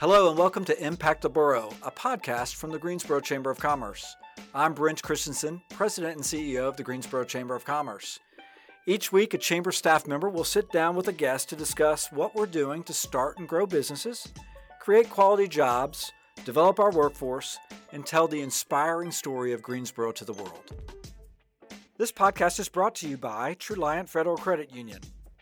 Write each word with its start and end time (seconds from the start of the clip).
Hello, 0.00 0.28
and 0.28 0.38
welcome 0.38 0.64
to 0.64 0.80
Impact 0.80 1.22
the 1.22 1.28
Borough, 1.28 1.74
a 1.82 1.90
podcast 1.90 2.54
from 2.54 2.70
the 2.70 2.78
Greensboro 2.78 3.18
Chamber 3.18 3.50
of 3.50 3.58
Commerce. 3.58 4.14
I'm 4.54 4.72
Brent 4.72 5.02
Christensen, 5.02 5.60
President 5.70 6.14
and 6.14 6.22
CEO 6.22 6.68
of 6.68 6.76
the 6.76 6.84
Greensboro 6.84 7.24
Chamber 7.24 7.56
of 7.56 7.64
Commerce. 7.64 8.20
Each 8.86 9.10
week, 9.10 9.34
a 9.34 9.38
Chamber 9.38 9.72
staff 9.72 10.06
member 10.06 10.28
will 10.28 10.44
sit 10.44 10.70
down 10.70 10.94
with 10.94 11.08
a 11.08 11.12
guest 11.12 11.48
to 11.48 11.56
discuss 11.56 12.12
what 12.12 12.36
we're 12.36 12.46
doing 12.46 12.84
to 12.84 12.92
start 12.92 13.38
and 13.38 13.48
grow 13.48 13.66
businesses, 13.66 14.28
create 14.78 15.10
quality 15.10 15.48
jobs, 15.48 16.12
develop 16.44 16.78
our 16.78 16.92
workforce, 16.92 17.58
and 17.90 18.06
tell 18.06 18.28
the 18.28 18.40
inspiring 18.40 19.10
story 19.10 19.52
of 19.52 19.62
Greensboro 19.62 20.12
to 20.12 20.24
the 20.24 20.32
world. 20.32 20.76
This 21.96 22.12
podcast 22.12 22.60
is 22.60 22.68
brought 22.68 22.94
to 22.94 23.08
you 23.08 23.16
by 23.16 23.56
Truliant 23.56 24.08
Federal 24.08 24.36
Credit 24.36 24.70
Union 24.72 25.00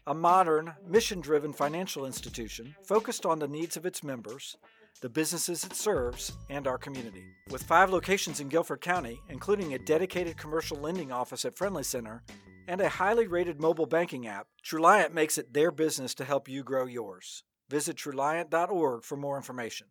a 0.09 0.15
modern, 0.15 0.73
mission 0.87 1.20
driven 1.20 1.52
financial 1.52 2.06
institution 2.06 2.77
focused 2.84 3.27
on 3.27 3.41
the 3.41 3.48
needs 3.48 3.77
of 3.77 3.84
its 3.84 4.05
members, 4.05 4.56
the 5.02 5.09
businesses 5.09 5.65
it 5.65 5.74
serves, 5.74 6.32
and 6.48 6.69
our 6.69 6.79
community. 6.79 7.24
With 7.51 7.65
five 7.65 7.91
locations 7.91 8.38
in 8.38 8.48
Guilford 8.48 8.80
County, 8.80 9.20
including 9.29 9.74
a 9.74 9.79
dedicated 9.80 10.37
commercial 10.37 10.77
lending 10.77 11.10
office 11.10 11.45
at 11.45 11.59
Friendly 11.59 11.82
Center 11.82 12.23
and 12.69 12.80
a 12.80 12.88
highly 12.88 13.27
rated 13.27 13.60
mobile 13.60 13.87
banking 13.87 14.29
app, 14.29 14.46
Truliant 14.65 15.12
makes 15.12 15.38
it 15.38 15.52
their 15.52 15.73
business 15.73 16.15
to 16.15 16.24
help 16.24 16.48
you 16.48 16.62
grow 16.62 16.87
yours. 16.87 17.43
Visit 17.68 17.96
Truliant.org 17.96 19.02
for 19.02 19.16
more 19.16 19.37
information. 19.37 19.88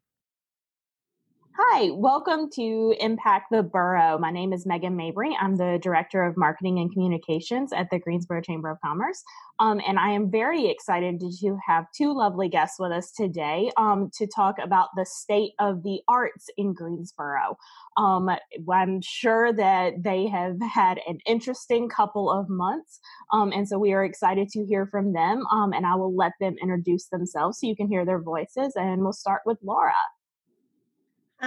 Hi, 1.58 1.90
welcome 1.91 2.50
to 2.55 2.94
Impact 3.00 3.45
the 3.50 3.63
Borough. 3.63 4.18
My 4.18 4.30
name 4.30 4.52
is 4.52 4.66
Megan 4.66 4.98
Mabry. 4.98 5.38
I'm 5.40 5.55
the 5.55 5.80
Director 5.82 6.22
of 6.26 6.36
Marketing 6.36 6.80
and 6.80 6.91
Communications 6.91 7.71
at 7.71 7.90
the 7.90 7.98
Greensboro 7.98 8.41
Chamber 8.41 8.70
of 8.70 8.82
Commerce. 8.82 9.24
Um, 9.60 9.80
and 9.88 9.98
I 9.98 10.10
am 10.10 10.30
very 10.30 10.68
excited 10.68 11.21
to 11.21 11.57
have 11.65 11.85
two 11.96 12.13
lovely 12.13 12.49
guests 12.49 12.77
with 12.77 12.91
us 12.91 13.10
today 13.10 13.71
um, 13.77 14.12
to 14.18 14.27
talk 14.27 14.57
about 14.62 14.90
the 14.98 15.05
state 15.05 15.54
of 15.57 15.82
the 15.84 16.02
arts 16.10 16.49
in 16.57 16.74
Greensboro. 16.74 17.58
Um, 17.96 18.30
I'm 18.70 18.99
sure 19.02 19.54
that 19.54 20.04
they 20.04 20.27
have 20.27 20.58
had 20.62 20.99
an 21.08 21.20
interesting 21.26 21.87
couple 21.87 22.30
of 22.30 22.49
months. 22.49 22.99
Um, 23.32 23.54
and 23.54 23.65
so 23.65 23.80
we 23.80 23.93
are 23.93 24.04
excited 24.04 24.49
to 24.49 24.65
hear 24.65 24.87
from 24.87 25.13
them. 25.13 25.46
Um, 25.49 25.71
and 25.71 25.85
I 25.85 25.96
will 25.96 26.13
let 26.13 26.34
them 26.41 26.58
introduce 26.62 27.08
themselves 27.08 27.62
so 27.62 27.68
you 27.68 27.77
can 27.77 27.87
hear 27.87 28.04
their 28.04 28.20
voices. 28.20 28.74
And 28.76 29.04
we'll 29.04 29.13
start 29.13 29.43
with 29.46 29.60
Laura. 29.63 29.93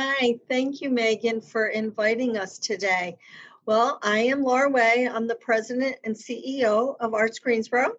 Hi, 0.00 0.38
thank 0.48 0.80
you, 0.80 0.90
Megan, 0.90 1.40
for 1.40 1.66
inviting 1.66 2.36
us 2.38 2.60
today. 2.60 3.18
Well, 3.66 3.98
I 4.00 4.18
am 4.20 4.44
Laura 4.44 4.70
Way. 4.70 5.08
I'm 5.12 5.26
the 5.26 5.34
president 5.34 5.96
and 6.04 6.14
CEO 6.14 6.94
of 7.00 7.14
Arts 7.14 7.40
Greensboro. 7.40 7.94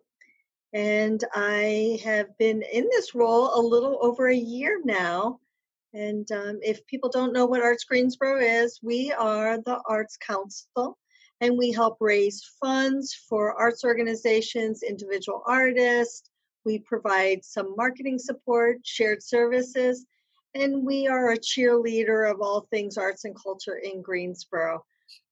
And 0.72 1.22
I 1.36 2.00
have 2.06 2.38
been 2.38 2.62
in 2.62 2.86
this 2.86 3.14
role 3.14 3.52
a 3.54 3.60
little 3.60 4.00
over 4.02 4.30
a 4.30 4.34
year 4.34 4.80
now. 4.86 5.42
And 5.94 6.32
um, 6.32 6.60
if 6.64 6.88
people 6.88 7.10
don't 7.10 7.34
know 7.34 7.46
what 7.46 7.62
Arts 7.62 7.84
Greensboro 7.84 8.40
is, 8.40 8.80
we 8.82 9.12
are 9.12 9.58
the 9.58 9.82
Arts 9.86 10.16
Council 10.16 10.98
and 11.42 11.58
we 11.58 11.70
help 11.70 11.98
raise 12.00 12.50
funds 12.62 13.14
for 13.14 13.60
arts 13.60 13.84
organizations, 13.84 14.84
individual 14.84 15.44
artists. 15.46 16.30
We 16.64 16.80
provide 16.80 17.44
some 17.44 17.76
marketing 17.76 18.20
support, 18.20 18.78
shared 18.86 19.22
services, 19.22 20.06
and 20.56 20.84
we 20.84 21.08
are 21.08 21.32
a 21.32 21.38
cheerleader 21.38 22.30
of 22.30 22.42
all 22.42 22.68
things 22.70 22.98
arts 22.98 23.26
and 23.26 23.36
culture 23.36 23.78
in 23.78 24.02
Greensboro. 24.02 24.84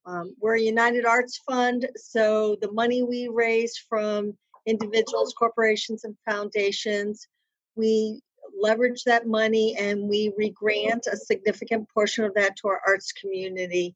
Um, 0.05 0.35
we're 0.39 0.55
a 0.55 0.61
United 0.61 1.05
Arts 1.05 1.41
Fund, 1.47 1.87
so 1.95 2.57
the 2.61 2.71
money 2.71 3.03
we 3.03 3.27
raise 3.27 3.77
from 3.77 4.37
individuals, 4.65 5.33
corporations, 5.33 6.03
and 6.03 6.15
foundations, 6.25 7.27
we 7.75 8.21
leverage 8.59 9.03
that 9.03 9.27
money 9.27 9.75
and 9.77 10.08
we 10.08 10.33
regrant 10.37 11.08
a 11.11 11.17
significant 11.17 11.87
portion 11.93 12.23
of 12.23 12.33
that 12.36 12.55
to 12.58 12.67
our 12.67 12.81
arts 12.87 13.11
community 13.11 13.95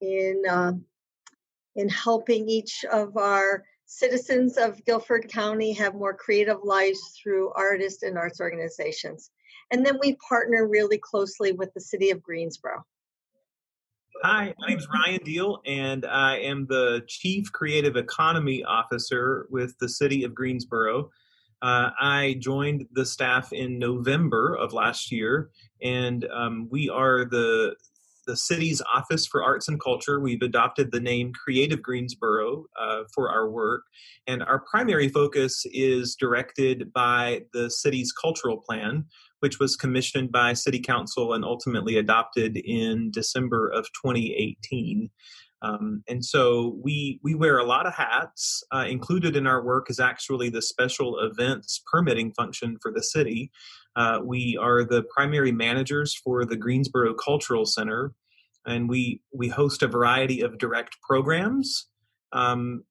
in 0.00 0.42
uh, 0.48 0.72
in 1.76 1.88
helping 1.88 2.48
each 2.48 2.84
of 2.90 3.16
our 3.16 3.64
citizens 3.84 4.56
of 4.56 4.84
Guilford 4.84 5.28
County 5.28 5.72
have 5.74 5.94
more 5.94 6.14
creative 6.14 6.58
lives 6.64 7.18
through 7.22 7.52
artists 7.54 8.02
and 8.02 8.18
arts 8.18 8.40
organizations. 8.40 9.30
And 9.70 9.84
then 9.84 9.98
we 10.00 10.16
partner 10.28 10.66
really 10.66 10.98
closely 10.98 11.52
with 11.52 11.72
the 11.74 11.80
city 11.80 12.10
of 12.10 12.22
Greensboro. 12.22 12.84
Hi, 14.22 14.54
my 14.58 14.68
name 14.68 14.78
is 14.78 14.88
Ryan 14.88 15.20
Deal, 15.24 15.60
and 15.66 16.06
I 16.06 16.38
am 16.38 16.66
the 16.66 17.02
Chief 17.06 17.52
Creative 17.52 17.96
Economy 17.96 18.64
Officer 18.64 19.46
with 19.50 19.76
the 19.78 19.88
City 19.88 20.24
of 20.24 20.34
Greensboro. 20.34 21.10
Uh, 21.60 21.90
I 22.00 22.36
joined 22.38 22.86
the 22.92 23.04
staff 23.04 23.52
in 23.52 23.78
November 23.78 24.54
of 24.54 24.72
last 24.72 25.12
year, 25.12 25.50
and 25.82 26.26
um, 26.32 26.68
we 26.70 26.88
are 26.88 27.24
the 27.24 27.76
the 28.26 28.36
city's 28.36 28.82
Office 28.92 29.24
for 29.24 29.44
Arts 29.44 29.68
and 29.68 29.80
Culture. 29.80 30.18
We've 30.18 30.42
adopted 30.42 30.90
the 30.90 30.98
name 30.98 31.32
Creative 31.32 31.80
Greensboro 31.80 32.64
uh, 32.78 33.04
for 33.14 33.30
our 33.30 33.48
work, 33.48 33.82
and 34.26 34.42
our 34.42 34.60
primary 34.60 35.08
focus 35.08 35.64
is 35.72 36.16
directed 36.16 36.92
by 36.92 37.42
the 37.52 37.70
city's 37.70 38.12
cultural 38.12 38.56
plan, 38.56 39.04
which 39.46 39.60
was 39.60 39.76
commissioned 39.76 40.32
by 40.32 40.52
City 40.52 40.80
Council 40.80 41.32
and 41.32 41.44
ultimately 41.44 41.96
adopted 41.96 42.56
in 42.56 43.12
December 43.12 43.68
of 43.68 43.84
2018. 44.02 45.08
Um, 45.62 46.02
and 46.08 46.24
so 46.24 46.80
we 46.82 47.20
we 47.22 47.36
wear 47.36 47.58
a 47.58 47.64
lot 47.64 47.86
of 47.86 47.94
hats. 47.94 48.64
Uh, 48.74 48.86
included 48.88 49.36
in 49.36 49.46
our 49.46 49.62
work 49.62 49.88
is 49.88 50.00
actually 50.00 50.48
the 50.48 50.60
special 50.60 51.20
events 51.20 51.80
permitting 51.88 52.32
function 52.32 52.76
for 52.82 52.90
the 52.90 53.04
city. 53.04 53.52
Uh, 53.94 54.18
we 54.24 54.58
are 54.60 54.82
the 54.82 55.04
primary 55.14 55.52
managers 55.52 56.12
for 56.12 56.44
the 56.44 56.56
Greensboro 56.56 57.14
Cultural 57.14 57.66
Center, 57.66 58.14
and 58.66 58.88
we 58.88 59.20
we 59.32 59.46
host 59.46 59.80
a 59.80 59.86
variety 59.86 60.40
of 60.40 60.58
direct 60.58 60.96
programs 61.08 61.86
um, 62.32 62.82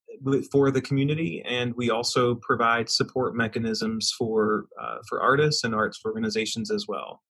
for 0.52 0.72
the 0.72 0.82
community, 0.82 1.42
and 1.46 1.74
we 1.76 1.90
also 1.90 2.36
provide 2.36 2.90
support 2.90 3.36
mechanisms 3.36 4.14
for 4.18 4.66
uh, 4.82 4.98
for 5.08 5.22
artists 5.22 5.64
and 5.64 5.76
arts 5.76 6.00
organizations 6.06 6.72
as 6.72 6.88
well. 6.88 7.22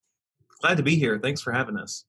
Glad 0.62 0.78
to 0.78 0.84
be 0.84 0.96
here. 0.96 1.20
Thanks 1.20 1.42
for 1.42 1.52
having 1.52 1.78
us. 1.78 2.06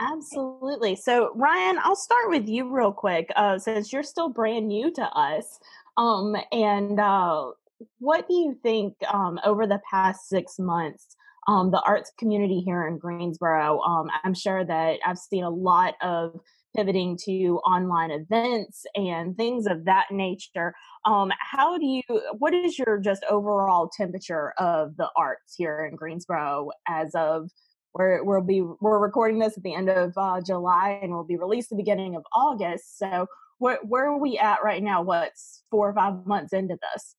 Absolutely. 0.00 0.96
So, 0.96 1.32
Ryan, 1.34 1.78
I'll 1.82 1.94
start 1.94 2.30
with 2.30 2.48
you 2.48 2.74
real 2.74 2.92
quick, 2.92 3.30
uh, 3.36 3.58
since 3.58 3.92
you're 3.92 4.02
still 4.02 4.30
brand 4.30 4.66
new 4.66 4.90
to 4.92 5.02
us. 5.02 5.58
Um, 5.98 6.34
and 6.52 6.98
uh, 6.98 7.50
what 7.98 8.26
do 8.26 8.34
you 8.34 8.58
think 8.62 8.94
um, 9.12 9.38
over 9.44 9.66
the 9.66 9.80
past 9.90 10.28
six 10.28 10.58
months? 10.58 11.16
Um, 11.48 11.70
the 11.70 11.82
arts 11.82 12.12
community 12.18 12.60
here 12.60 12.86
in 12.86 12.96
Greensboro. 12.98 13.80
Um, 13.80 14.08
I'm 14.24 14.34
sure 14.34 14.64
that 14.64 15.00
I've 15.04 15.18
seen 15.18 15.44
a 15.44 15.50
lot 15.50 15.94
of 16.00 16.40
pivoting 16.76 17.18
to 17.24 17.60
online 17.66 18.10
events 18.10 18.84
and 18.94 19.36
things 19.36 19.66
of 19.66 19.84
that 19.86 20.06
nature. 20.10 20.74
Um, 21.04 21.32
how 21.38 21.78
do 21.78 21.86
you, 21.86 22.02
what 22.38 22.54
is 22.54 22.78
your 22.78 22.98
just 22.98 23.24
overall 23.28 23.90
temperature 23.94 24.52
of 24.58 24.96
the 24.96 25.08
arts 25.16 25.54
here 25.56 25.84
in 25.90 25.96
Greensboro 25.96 26.70
as 26.88 27.14
of 27.14 27.50
where 27.92 28.22
we'll 28.22 28.42
be, 28.42 28.62
we're 28.80 28.98
recording 28.98 29.38
this 29.38 29.56
at 29.56 29.62
the 29.62 29.74
end 29.74 29.90
of 29.90 30.12
uh, 30.16 30.40
July 30.40 31.00
and 31.02 31.12
will 31.12 31.24
be 31.24 31.36
released 31.36 31.70
the 31.70 31.76
beginning 31.76 32.14
of 32.14 32.22
August. 32.32 32.98
So 32.98 33.26
where, 33.58 33.78
where 33.82 34.06
are 34.08 34.18
we 34.18 34.38
at 34.38 34.62
right 34.62 34.82
now? 34.82 35.02
What's 35.02 35.64
four 35.70 35.90
or 35.90 35.94
five 35.94 36.24
months 36.26 36.52
into 36.52 36.78
this? 36.94 37.16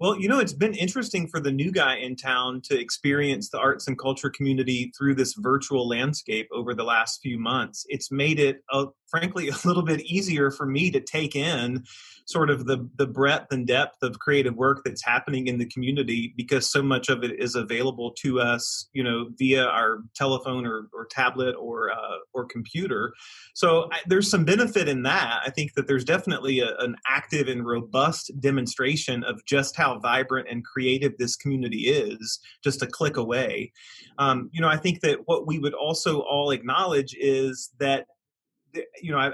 Well, 0.00 0.18
you 0.18 0.28
know, 0.28 0.38
it's 0.38 0.54
been 0.54 0.72
interesting 0.72 1.28
for 1.28 1.40
the 1.40 1.52
new 1.52 1.70
guy 1.70 1.96
in 1.96 2.16
town 2.16 2.62
to 2.62 2.80
experience 2.80 3.50
the 3.50 3.58
arts 3.58 3.86
and 3.86 3.98
culture 3.98 4.30
community 4.30 4.90
through 4.96 5.14
this 5.16 5.34
virtual 5.34 5.86
landscape 5.86 6.48
over 6.54 6.74
the 6.74 6.84
last 6.84 7.20
few 7.22 7.38
months. 7.38 7.84
It's 7.90 8.10
made 8.10 8.40
it, 8.40 8.62
uh, 8.72 8.86
frankly, 9.10 9.48
a 9.64 9.66
little 9.66 9.82
bit 9.82 10.00
easier 10.02 10.50
for 10.50 10.66
me 10.66 10.90
to 10.90 11.00
take 11.00 11.36
in 11.36 11.84
sort 12.26 12.50
of 12.50 12.66
the 12.66 12.88
the 12.96 13.06
breadth 13.06 13.52
and 13.52 13.66
depth 13.66 14.02
of 14.02 14.18
creative 14.18 14.54
work 14.54 14.82
that's 14.84 15.04
happening 15.04 15.48
in 15.48 15.58
the 15.58 15.66
community 15.66 16.32
because 16.36 16.70
so 16.70 16.82
much 16.82 17.08
of 17.08 17.24
it 17.24 17.40
is 17.40 17.56
available 17.56 18.12
to 18.12 18.40
us 18.40 18.88
you 18.92 19.02
know 19.02 19.28
via 19.36 19.64
our 19.64 19.98
telephone 20.14 20.64
or, 20.66 20.88
or 20.92 21.06
tablet 21.06 21.54
or 21.58 21.90
uh, 21.90 22.18
or 22.32 22.44
computer. 22.44 23.12
So 23.54 23.88
I, 23.90 23.98
there's 24.06 24.30
some 24.30 24.44
benefit 24.44 24.88
in 24.88 25.02
that. 25.02 25.40
I 25.44 25.50
think 25.50 25.74
that 25.74 25.88
there's 25.88 26.04
definitely 26.04 26.60
a, 26.60 26.76
an 26.78 26.96
active 27.08 27.48
and 27.48 27.66
robust 27.66 28.30
demonstration 28.40 29.24
of 29.24 29.44
just 29.44 29.76
how 29.76 29.98
vibrant 29.98 30.48
and 30.48 30.64
creative 30.64 31.16
this 31.18 31.36
community 31.36 31.88
is 31.88 32.38
just 32.62 32.82
a 32.82 32.86
click 32.86 33.16
away. 33.16 33.72
Um, 34.18 34.50
you 34.52 34.60
know 34.60 34.68
i 34.68 34.76
think 34.76 35.00
that 35.00 35.20
what 35.26 35.46
we 35.46 35.58
would 35.58 35.74
also 35.74 36.20
all 36.20 36.50
acknowledge 36.50 37.14
is 37.18 37.70
that 37.78 38.06
you 39.02 39.12
know 39.12 39.18
I, 39.18 39.32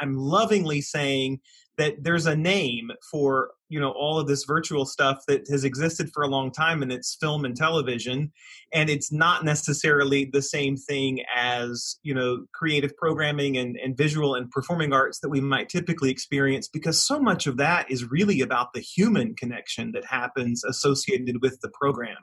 am 0.00 0.16
lovingly 0.16 0.80
saying 0.80 1.40
that 1.78 2.02
there's 2.02 2.26
a 2.26 2.36
name 2.36 2.90
for 3.10 3.50
you 3.68 3.80
know 3.80 3.90
all 3.90 4.18
of 4.18 4.26
this 4.26 4.44
virtual 4.44 4.86
stuff 4.86 5.24
that 5.26 5.48
has 5.48 5.64
existed 5.64 6.10
for 6.12 6.22
a 6.22 6.28
long 6.28 6.50
time 6.50 6.82
and 6.82 6.92
it's 6.92 7.16
film 7.16 7.44
and 7.44 7.56
television 7.56 8.32
and 8.72 8.88
it's 8.88 9.12
not 9.12 9.44
necessarily 9.44 10.28
the 10.32 10.42
same 10.42 10.76
thing 10.76 11.20
as 11.34 11.98
you 12.02 12.14
know 12.14 12.44
creative 12.52 12.96
programming 12.96 13.56
and, 13.56 13.76
and 13.76 13.96
visual 13.96 14.34
and 14.34 14.50
performing 14.50 14.92
arts 14.92 15.20
that 15.20 15.28
we 15.28 15.40
might 15.40 15.68
typically 15.68 16.10
experience 16.10 16.68
because 16.68 17.02
so 17.02 17.18
much 17.18 17.46
of 17.46 17.56
that 17.56 17.90
is 17.90 18.10
really 18.10 18.40
about 18.40 18.72
the 18.72 18.80
human 18.80 19.34
connection 19.34 19.92
that 19.92 20.04
happens 20.04 20.62
associated 20.64 21.42
with 21.42 21.60
the 21.60 21.70
program. 21.70 22.16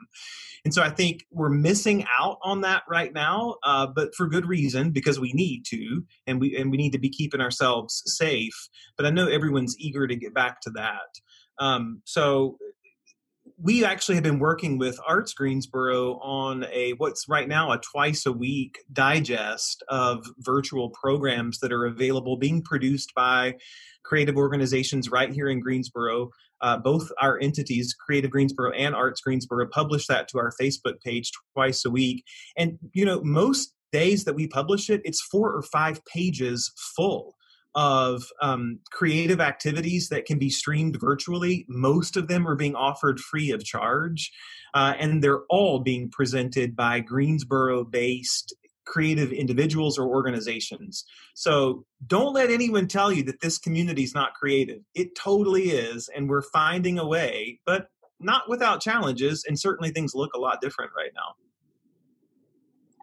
And 0.64 0.72
so 0.72 0.82
i 0.82 0.88
think 0.88 1.24
we're 1.30 1.50
missing 1.50 2.06
out 2.18 2.38
on 2.42 2.62
that 2.62 2.84
right 2.88 3.12
now 3.12 3.56
uh, 3.64 3.86
but 3.86 4.14
for 4.14 4.26
good 4.26 4.46
reason 4.46 4.92
because 4.92 5.20
we 5.20 5.32
need 5.34 5.64
to 5.66 6.04
and 6.26 6.40
we 6.40 6.56
and 6.56 6.70
we 6.70 6.78
need 6.78 6.92
to 6.92 6.98
be 6.98 7.10
keeping 7.10 7.40
ourselves 7.40 8.02
safe. 8.06 8.68
But 8.96 9.04
i 9.04 9.10
know 9.10 9.28
everyone's 9.28 9.76
eager 9.78 10.06
to 10.06 10.16
get 10.16 10.32
back 10.32 10.60
to 10.62 10.70
that 10.70 11.20
um, 11.58 12.02
so 12.04 12.56
we 13.62 13.84
actually 13.84 14.16
have 14.16 14.24
been 14.24 14.38
working 14.38 14.78
with 14.78 14.98
Arts 15.06 15.32
Greensboro 15.32 16.18
on 16.18 16.66
a 16.72 16.92
what's 16.98 17.28
right 17.28 17.48
now 17.48 17.72
a 17.72 17.78
twice 17.78 18.26
a 18.26 18.32
week 18.32 18.78
digest 18.92 19.82
of 19.88 20.26
virtual 20.38 20.90
programs 20.90 21.60
that 21.60 21.72
are 21.72 21.86
available, 21.86 22.36
being 22.36 22.62
produced 22.62 23.12
by 23.14 23.54
creative 24.04 24.36
organizations 24.36 25.10
right 25.10 25.32
here 25.32 25.48
in 25.48 25.60
Greensboro. 25.60 26.30
Uh, 26.60 26.78
both 26.78 27.10
our 27.20 27.38
entities, 27.40 27.94
Creative 27.94 28.30
Greensboro 28.30 28.72
and 28.72 28.94
Arts 28.94 29.20
Greensboro, 29.20 29.66
publish 29.68 30.06
that 30.06 30.28
to 30.28 30.38
our 30.38 30.52
Facebook 30.60 31.00
page 31.04 31.30
twice 31.52 31.84
a 31.84 31.90
week. 31.90 32.24
And 32.56 32.78
you 32.92 33.04
know, 33.04 33.22
most 33.22 33.72
days 33.92 34.24
that 34.24 34.34
we 34.34 34.48
publish 34.48 34.90
it, 34.90 35.00
it's 35.04 35.22
four 35.22 35.52
or 35.52 35.62
five 35.62 36.04
pages 36.06 36.72
full 36.96 37.34
of 37.74 38.24
um, 38.40 38.78
creative 38.90 39.40
activities 39.40 40.08
that 40.08 40.26
can 40.26 40.38
be 40.38 40.50
streamed 40.50 40.98
virtually. 41.00 41.64
Most 41.68 42.16
of 42.16 42.28
them 42.28 42.46
are 42.46 42.56
being 42.56 42.74
offered 42.74 43.20
free 43.20 43.50
of 43.50 43.64
charge, 43.64 44.32
uh, 44.74 44.94
and 44.98 45.22
they're 45.22 45.44
all 45.50 45.80
being 45.80 46.10
presented 46.10 46.76
by 46.76 47.00
Greensboro 47.00 47.84
based 47.84 48.54
creative 48.86 49.32
individuals 49.32 49.98
or 49.98 50.06
organizations. 50.06 51.04
So 51.34 51.84
don't 52.06 52.34
let 52.34 52.50
anyone 52.50 52.86
tell 52.86 53.10
you 53.10 53.22
that 53.24 53.40
this 53.40 53.58
community 53.58 54.04
is 54.04 54.14
not 54.14 54.34
creative. 54.34 54.80
It 54.94 55.16
totally 55.16 55.70
is, 55.70 56.08
and 56.14 56.28
we're 56.28 56.42
finding 56.42 56.98
a 56.98 57.06
way, 57.06 57.60
but 57.64 57.88
not 58.20 58.48
without 58.48 58.80
challenges, 58.80 59.44
and 59.46 59.58
certainly 59.58 59.90
things 59.90 60.14
look 60.14 60.34
a 60.34 60.38
lot 60.38 60.60
different 60.60 60.92
right 60.96 61.12
now. 61.14 61.34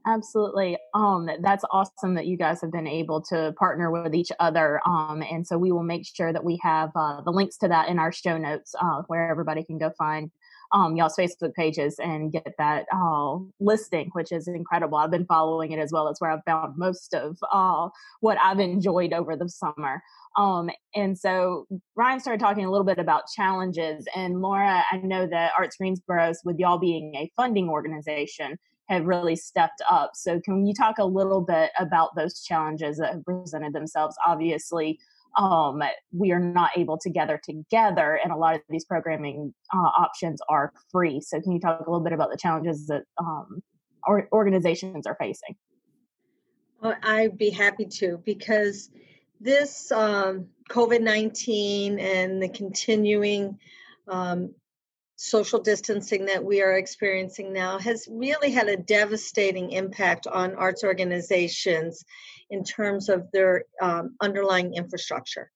Absolutely. 0.06 0.78
Um, 0.96 1.30
that's 1.42 1.64
awesome 1.72 2.16
that 2.16 2.26
you 2.26 2.36
guys 2.36 2.60
have 2.62 2.72
been 2.72 2.88
able 2.88 3.22
to 3.24 3.54
partner 3.58 3.92
with 3.92 4.16
each 4.16 4.32
other. 4.40 4.82
Um, 4.86 5.24
and 5.30 5.46
so 5.46 5.58
we 5.58 5.72
will 5.72 5.84
make 5.84 6.08
sure 6.08 6.34
that 6.34 6.44
we 6.44 6.60
have 6.64 6.90
uh, 6.96 7.22
the 7.22 7.32
links 7.32 7.58
to 7.58 7.68
that 7.68 7.88
in 7.88 8.00
our 8.00 8.12
show 8.12 8.38
notes 8.38 8.74
uh, 8.82 9.04
where 9.08 9.30
everybody 9.30 9.64
can 9.64 9.78
go 9.78 9.92
find 9.98 10.32
um, 10.74 10.96
y'all's 10.96 11.16
Facebook 11.16 11.54
pages 11.54 12.00
and 12.00 12.32
get 12.32 12.54
that 12.58 12.86
uh, 12.96 13.38
listing, 13.60 14.10
which 14.14 14.32
is 14.32 14.48
incredible. 14.48 14.98
I've 14.98 15.12
been 15.12 15.26
following 15.26 15.72
it 15.72 15.80
as 15.80 15.92
well. 15.92 16.08
It's 16.08 16.22
where 16.22 16.32
I've 16.32 16.44
found 16.46 16.78
most 16.78 17.14
of 17.14 17.38
uh, 17.52 17.90
what 18.22 18.38
I've 18.42 18.60
enjoyed 18.60 19.14
over 19.14 19.36
the 19.36 19.50
summer. 19.50 20.02
Um, 20.38 20.70
and 20.96 21.18
so 21.18 21.68
Ryan 21.96 22.20
started 22.20 22.40
talking 22.40 22.66
a 22.66 22.72
little 22.72 22.86
bit 22.86 23.00
about 23.00 23.24
challenges. 23.36 24.08
And 24.16 24.42
Laura, 24.42 24.84
I 24.92 24.98
know 24.98 25.28
that 25.28 25.52
Arts 25.58 25.76
Greensboro, 25.76 26.32
with 26.46 26.58
y'all 26.58 26.78
being 26.78 27.14
a 27.16 27.32
funding 27.36 27.70
organization, 27.70 28.58
have 28.92 29.06
really 29.06 29.36
stepped 29.36 29.82
up. 29.90 30.12
So, 30.16 30.40
can 30.40 30.66
you 30.66 30.74
talk 30.74 30.98
a 31.00 31.06
little 31.06 31.42
bit 31.42 31.72
about 31.80 32.16
those 32.16 32.42
challenges 32.42 32.98
that 32.98 33.14
have 33.14 33.26
presented 33.26 33.74
themselves? 33.74 34.16
Obviously, 34.26 35.00
um, 35.38 35.82
we 36.12 36.32
are 36.32 36.40
not 36.40 36.72
able 36.76 36.98
to 37.00 37.10
gather 37.10 37.40
together, 37.42 38.20
and 38.24 38.32
a 38.32 38.36
lot 38.36 38.56
of 38.56 38.62
these 38.70 38.86
programming 38.86 39.54
uh, 39.74 39.78
options 39.78 40.42
are 40.50 40.74
free. 40.92 41.22
So, 41.22 41.40
can 41.42 41.54
you 41.54 41.60
talk 41.60 41.80
a 41.80 41.90
little 41.90 42.04
bit 42.04 42.14
about 42.14 42.32
the 42.32 42.38
challenges 42.38 42.88
that 42.88 43.04
um, 43.18 43.64
organizations 44.32 45.08
are 45.08 45.16
facing? 45.16 45.56
Well, 46.82 46.96
I'd 47.04 47.38
be 47.38 47.52
happy 47.52 47.86
to 47.86 48.22
because 48.26 48.90
this 49.40 49.92
um, 49.92 50.48
COVID 50.70 51.02
19 51.02 52.00
and 52.00 52.42
the 52.42 52.50
continuing 52.50 53.58
um, 54.08 54.54
social 55.24 55.60
distancing 55.60 56.26
that 56.26 56.44
we 56.44 56.64
are 56.64 56.78
experiencing 56.78 57.54
now 57.54 57.78
has 57.78 58.08
really 58.10 58.50
had 58.50 58.68
a 58.68 58.76
devastating 58.76 59.70
impact 59.70 60.26
on 60.26 60.56
arts 60.56 60.84
organizations 60.84 62.04
in 62.50 62.64
terms 62.64 63.08
of 63.08 63.30
their 63.32 63.66
um, 63.80 64.16
underlying 64.20 64.74
infrastructure. 64.74 65.52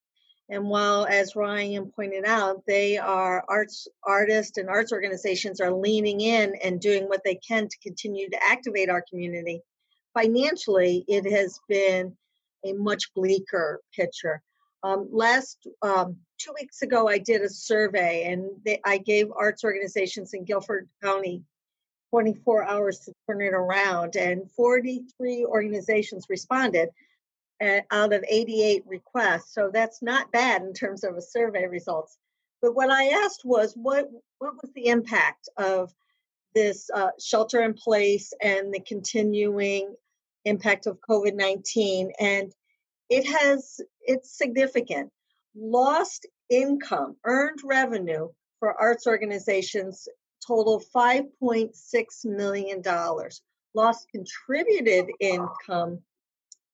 And 0.50 0.70
while, 0.70 1.08
as 1.08 1.36
Ryan 1.36 1.92
pointed 1.96 2.26
out, 2.26 2.62
they 2.68 3.00
are 3.00 3.44
arts 3.50 3.88
artists 4.04 4.60
and 4.60 4.70
arts 4.70 4.92
organizations 4.92 5.60
are 5.60 5.74
leaning 5.74 6.22
in 6.22 6.54
and 6.64 6.80
doing 6.80 7.06
what 7.06 7.22
they 7.26 7.36
can 7.36 7.68
to 7.68 7.78
continue 7.82 8.30
to 8.30 8.44
activate 8.44 8.92
our 8.92 9.04
community, 9.10 9.62
financially, 10.14 11.04
it 11.08 11.26
has 11.32 11.60
been 11.68 12.16
a 12.64 12.74
much 12.74 13.12
bleaker 13.16 13.82
picture. 13.96 14.44
Um, 14.86 15.10
last 15.12 15.66
um, 15.82 16.18
two 16.38 16.54
weeks 16.60 16.84
ago, 16.84 17.08
I 17.08 17.18
did 17.18 17.42
a 17.42 17.50
survey 17.50 18.26
and 18.26 18.52
they, 18.64 18.80
I 18.86 19.00
gave 19.00 19.32
arts 19.36 19.64
organizations 19.64 20.36
in 20.36 20.46
Guilford 20.46 20.88
County 21.02 21.42
24 22.12 22.64
hours 22.70 23.00
to 23.00 23.14
turn 23.28 23.42
it 23.42 23.56
around, 23.56 24.16
and 24.16 24.50
43 24.52 25.44
organizations 25.46 26.28
responded 26.30 26.90
uh, 27.64 27.80
out 27.90 28.14
of 28.14 28.24
88 28.30 28.84
requests. 28.86 29.56
So 29.56 29.72
that's 29.74 30.04
not 30.04 30.32
bad 30.32 30.62
in 30.62 30.74
terms 30.74 31.04
of 31.04 31.18
a 31.18 31.22
survey 31.22 31.66
results. 31.66 32.16
But 32.62 32.76
what 32.76 32.92
I 32.92 33.08
asked 33.24 33.42
was, 33.44 33.74
what 33.74 34.08
what 34.38 34.54
was 34.62 34.72
the 34.76 34.88
impact 34.88 35.50
of 35.58 35.92
this 36.54 36.92
uh, 36.94 37.10
shelter 37.20 37.64
in 37.64 37.74
place 37.74 38.34
and 38.40 38.72
the 38.72 38.82
continuing 38.82 39.96
impact 40.46 40.86
of 40.86 41.00
COVID 41.10 41.34
19? 41.34 42.12
And 42.20 42.54
it 43.10 43.26
has 43.26 43.82
it's 44.06 44.38
significant. 44.38 45.12
Lost 45.56 46.26
income 46.50 47.16
earned 47.24 47.60
revenue 47.64 48.30
for 48.60 48.80
arts 48.80 49.08
organizations 49.08 50.08
total 50.46 50.82
5.6 50.94 51.72
million 52.26 52.82
dollars. 52.82 53.42
Lost 53.74 54.08
contributed 54.10 55.08
income 55.20 56.00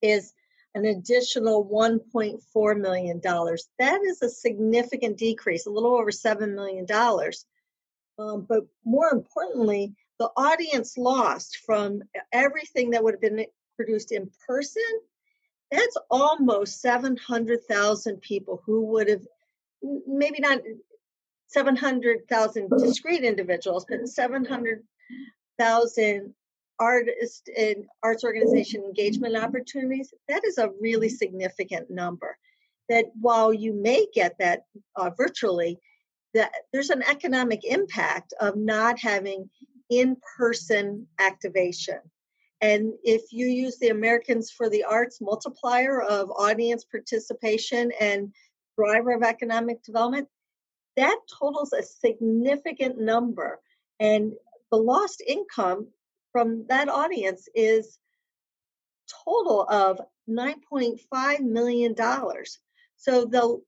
is 0.02 0.34
an 0.74 0.86
additional 0.86 1.66
1.4 1.66 2.80
million 2.80 3.20
dollars. 3.20 3.68
That 3.80 4.02
is 4.02 4.22
a 4.22 4.30
significant 4.30 5.18
decrease 5.18 5.66
a 5.66 5.70
little 5.70 5.96
over 5.96 6.12
7 6.12 6.56
million 6.56 6.86
dollars. 6.86 7.46
Um, 8.20 8.46
but 8.48 8.66
more 8.86 9.10
importantly 9.12 9.96
the 10.20 10.30
audience 10.38 11.00
lost 11.00 11.58
from 11.66 12.04
everything 12.32 12.92
that 12.92 13.04
would 13.04 13.16
have 13.16 13.22
been 13.22 13.44
produced 13.76 14.12
in 14.12 14.30
person 14.48 14.84
that's 15.72 15.98
almost 16.10 16.82
700,000 16.82 18.22
people 18.22 18.62
who 18.66 18.88
would 18.88 19.08
have 19.08 19.22
maybe 20.06 20.40
not 20.40 20.60
700,000 21.48 22.70
discrete 22.78 23.24
individuals, 23.24 23.86
but 23.88 24.06
700,000 24.08 26.34
artist 26.80 27.50
and 27.58 27.86
arts 28.04 28.24
organization 28.24 28.84
engagement 28.84 29.36
opportunities. 29.38 30.14
That 30.28 30.44
is 30.46 30.58
a 30.58 30.72
really 30.80 31.10
significant 31.10 31.90
number. 31.90 32.38
That 32.90 33.06
while 33.20 33.54
you 33.54 33.74
may 33.74 34.08
get 34.14 34.36
that 34.40 34.64
uh, 34.96 35.12
virtually, 35.16 35.80
that 36.34 36.52
there's 36.74 36.90
an 36.90 37.04
economic 37.10 37.64
impact 37.64 38.34
of 38.40 38.58
not 38.58 39.00
having 39.00 39.50
in-person 39.90 41.08
activation 41.20 42.00
and 42.62 42.94
if 43.04 43.34
you 43.34 43.48
use 43.48 43.78
the 43.80 43.90
Americans 43.90 44.52
for 44.52 44.70
the 44.70 44.84
Arts 44.84 45.20
multiplier 45.20 46.02
of 46.02 46.30
audience 46.32 46.86
participation 46.86 47.92
and 48.00 48.34
driver 48.78 49.12
of 49.12 49.24
economic 49.24 49.84
development, 49.84 50.28
that 50.96 51.18
totals 51.40 51.74
a 51.74 51.82
significant 51.82 53.00
number. 53.00 53.60
And 54.00 54.34
the 54.72 54.78
lost 54.78 55.24
income 55.26 55.88
from 56.32 56.66
that 56.70 56.88
audience 56.88 57.50
is 57.56 57.98
total 59.26 59.66
of 59.68 60.00
$9.5 60.30 61.40
million. 61.40 61.96
So 62.98 63.26
the 63.26 63.62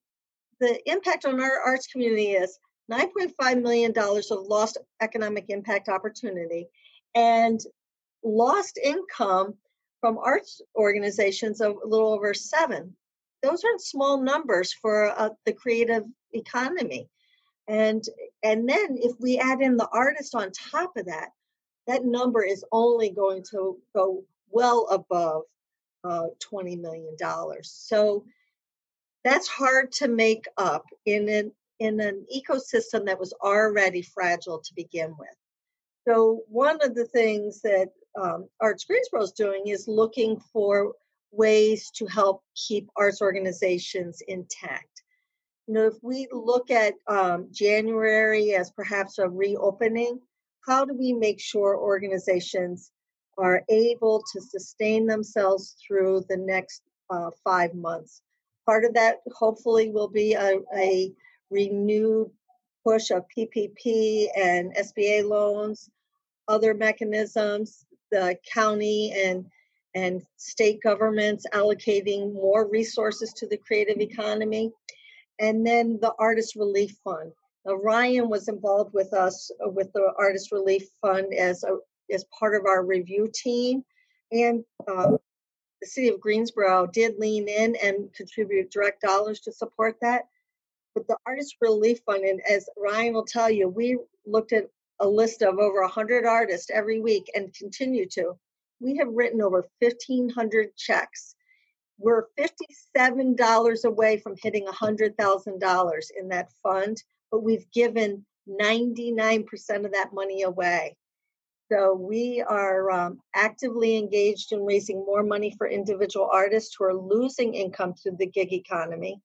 the 0.59 0.79
impact 0.89 1.25
on 1.25 1.41
our 1.41 1.59
arts 1.65 1.87
community 1.87 2.31
is 2.31 2.57
$9.5 2.89 3.61
million 3.61 3.91
of 3.97 4.47
lost 4.47 4.77
economic 5.01 5.45
impact 5.49 5.89
opportunity 5.89 6.67
and 7.15 7.59
lost 8.23 8.77
income 8.83 9.55
from 10.01 10.17
arts 10.17 10.61
organizations 10.75 11.61
of 11.61 11.77
a 11.83 11.87
little 11.87 12.13
over 12.13 12.33
seven. 12.33 12.95
Those 13.41 13.63
aren't 13.63 13.81
small 13.81 14.21
numbers 14.21 14.73
for 14.73 15.11
uh, 15.17 15.29
the 15.45 15.53
creative 15.53 16.03
economy. 16.33 17.09
And 17.67 18.03
and 18.43 18.67
then 18.67 18.97
if 19.01 19.13
we 19.19 19.37
add 19.37 19.61
in 19.61 19.77
the 19.77 19.87
artist 19.87 20.35
on 20.35 20.51
top 20.51 20.97
of 20.97 21.05
that, 21.05 21.29
that 21.87 22.05
number 22.05 22.43
is 22.43 22.65
only 22.71 23.09
going 23.09 23.43
to 23.51 23.77
go 23.95 24.23
well 24.49 24.87
above 24.91 25.43
uh, 26.03 26.27
$20 26.51 26.79
million. 26.79 27.15
So 27.63 28.25
that's 29.23 29.47
hard 29.47 29.91
to 29.93 30.07
make 30.07 30.45
up 30.57 30.85
in 31.05 31.29
an 31.29 31.51
in 31.79 31.99
an 31.99 32.25
ecosystem 32.33 33.05
that 33.05 33.19
was 33.19 33.33
already 33.41 34.01
fragile 34.01 34.59
to 34.59 34.75
begin 34.75 35.15
with. 35.17 35.35
So, 36.07 36.43
one 36.49 36.79
of 36.81 36.95
the 36.95 37.05
things 37.05 37.61
that 37.61 37.89
um, 38.19 38.47
Arts 38.59 38.85
Greensboro 38.85 39.23
is 39.23 39.31
doing 39.31 39.67
is 39.67 39.87
looking 39.87 40.39
for 40.51 40.93
ways 41.31 41.89
to 41.95 42.05
help 42.05 42.43
keep 42.55 42.89
arts 42.95 43.21
organizations 43.21 44.21
intact. 44.27 45.03
You 45.67 45.73
know, 45.73 45.87
if 45.87 45.95
we 46.01 46.27
look 46.31 46.69
at 46.71 46.93
um, 47.07 47.47
January 47.51 48.53
as 48.53 48.71
perhaps 48.71 49.17
a 49.17 49.27
reopening, 49.27 50.19
how 50.67 50.85
do 50.85 50.93
we 50.93 51.13
make 51.13 51.39
sure 51.39 51.77
organizations 51.77 52.91
are 53.37 53.63
able 53.69 54.23
to 54.33 54.41
sustain 54.41 55.07
themselves 55.07 55.75
through 55.85 56.25
the 56.29 56.37
next 56.37 56.83
uh, 57.09 57.31
five 57.43 57.73
months? 57.73 58.21
Part 58.65 58.85
of 58.85 58.93
that, 58.93 59.21
hopefully, 59.33 59.89
will 59.89 60.07
be 60.07 60.33
a, 60.33 60.59
a 60.75 61.11
renewed 61.49 62.29
push 62.85 63.09
of 63.11 63.25
PPP 63.35 64.27
and 64.37 64.75
SBA 64.75 65.27
loans, 65.27 65.89
other 66.47 66.73
mechanisms, 66.73 67.85
the 68.13 68.37
county 68.53 69.11
and 69.11 69.45
and 69.95 70.21
state 70.37 70.81
governments 70.81 71.45
allocating 71.53 72.33
more 72.33 72.67
resources 72.67 73.31
to 73.33 73.47
the 73.47 73.57
creative 73.57 73.99
economy, 73.99 74.71
and 75.39 75.65
then 75.65 75.99
the 76.01 76.13
Artist 76.17 76.55
Relief 76.55 76.95
Fund. 77.03 77.31
Now, 77.65 77.75
Ryan 77.75 78.29
was 78.29 78.47
involved 78.47 78.93
with 78.93 79.13
us 79.13 79.51
uh, 79.63 79.69
with 79.69 79.91
the 79.93 80.11
Artist 80.17 80.51
Relief 80.51 80.83
Fund 81.01 81.33
as 81.33 81.63
a, 81.63 81.77
as 82.13 82.25
part 82.37 82.55
of 82.55 82.65
our 82.65 82.83
review 82.85 83.29
team, 83.33 83.83
and 84.31 84.63
uh, 84.87 85.11
the 85.81 85.87
city 85.87 86.09
of 86.09 86.19
Greensboro 86.19 86.87
did 86.87 87.19
lean 87.19 87.47
in 87.47 87.75
and 87.83 88.13
contribute 88.13 88.71
direct 88.71 89.01
dollars 89.01 89.39
to 89.41 89.51
support 89.51 89.95
that. 90.01 90.23
But 90.95 91.07
the 91.07 91.17
Artist 91.25 91.55
Relief 91.61 91.99
Fund, 92.05 92.23
and 92.23 92.41
as 92.49 92.69
Ryan 92.77 93.13
will 93.13 93.25
tell 93.25 93.49
you, 93.49 93.67
we 93.67 93.97
looked 94.25 94.53
at 94.53 94.69
a 94.99 95.07
list 95.07 95.41
of 95.41 95.57
over 95.59 95.81
100 95.81 96.25
artists 96.25 96.69
every 96.71 96.99
week 96.99 97.29
and 97.35 97.53
continue 97.53 98.07
to. 98.09 98.33
We 98.79 98.97
have 98.97 99.07
written 99.09 99.41
over 99.41 99.65
1,500 99.79 100.75
checks. 100.75 101.35
We're 101.97 102.27
$57 102.37 103.85
away 103.85 104.17
from 104.17 104.35
hitting 104.41 104.65
$100,000 104.65 106.01
in 106.19 106.27
that 106.29 106.51
fund, 106.61 107.03
but 107.31 107.43
we've 107.43 107.69
given 107.71 108.25
99% 108.49 109.47
of 109.85 109.91
that 109.93 110.09
money 110.13 110.43
away. 110.43 110.97
So 111.71 111.93
we 111.93 112.43
are 112.47 112.91
um, 112.91 113.19
actively 113.33 113.97
engaged 113.97 114.51
in 114.51 114.65
raising 114.65 114.97
more 114.97 115.23
money 115.23 115.55
for 115.57 115.67
individual 115.67 116.29
artists 116.31 116.75
who 116.77 116.83
are 116.85 116.93
losing 116.93 117.53
income 117.53 117.93
through 117.93 118.17
the 118.19 118.27
gig 118.27 118.51
economy. 118.51 119.21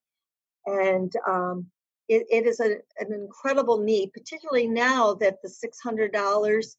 And 0.67 1.13
um, 1.27 1.67
it, 2.09 2.27
it 2.31 2.47
is 2.47 2.61
a, 2.61 2.79
an 2.99 3.13
incredible 3.13 3.79
need, 3.79 4.13
particularly 4.13 4.67
now 4.67 5.15
that 5.15 5.43
the 5.43 5.49
$600 5.49 6.77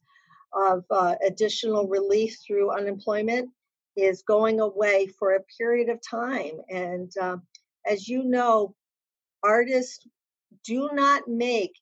of 0.54 0.84
uh, 0.90 1.16
additional 1.26 1.88
relief 1.88 2.38
through 2.46 2.72
unemployment 2.72 3.50
is 3.96 4.24
going 4.24 4.60
away 4.60 5.08
for 5.08 5.36
a 5.36 5.44
period 5.58 5.90
of 5.90 6.00
time. 6.02 6.54
And 6.70 7.12
uh, 7.22 7.38
as 7.86 8.08
you 8.08 8.24
know, 8.24 8.76
artists 9.44 10.08
do 10.66 10.90
not 10.94 11.28
make 11.28 11.74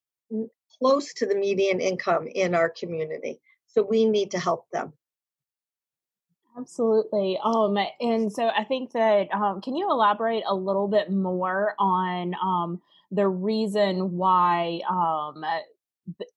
close 0.80 1.14
to 1.14 1.26
the 1.26 1.36
median 1.36 1.80
income 1.80 2.28
in 2.28 2.54
our 2.54 2.70
community. 2.70 3.40
So 3.68 3.82
we 3.84 4.06
need 4.06 4.32
to 4.32 4.40
help 4.40 4.70
them. 4.72 4.94
Absolutely. 6.58 7.40
Um, 7.44 7.78
and 8.02 8.32
so 8.32 8.48
I 8.48 8.64
think 8.64 8.92
that 8.94 9.32
um, 9.32 9.62
can 9.62 9.76
you 9.76 9.90
elaborate 9.92 10.44
a 10.48 10.56
little 10.56 10.88
bit 10.88 11.12
more 11.12 11.76
on 11.78 12.34
um, 12.42 12.82
the 13.12 13.28
reason 13.28 14.12
why 14.18 14.82
um, 14.90 15.44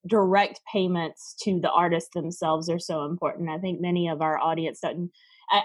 direct 0.06 0.60
payments 0.72 1.34
to 1.42 1.60
the 1.60 1.70
artists 1.70 2.10
themselves 2.14 2.68
are 2.68 2.78
so 2.78 3.04
important? 3.04 3.50
I 3.50 3.58
think 3.58 3.80
many 3.80 4.08
of 4.08 4.22
our 4.22 4.38
audience 4.38 4.80
doesn't. 4.80 5.10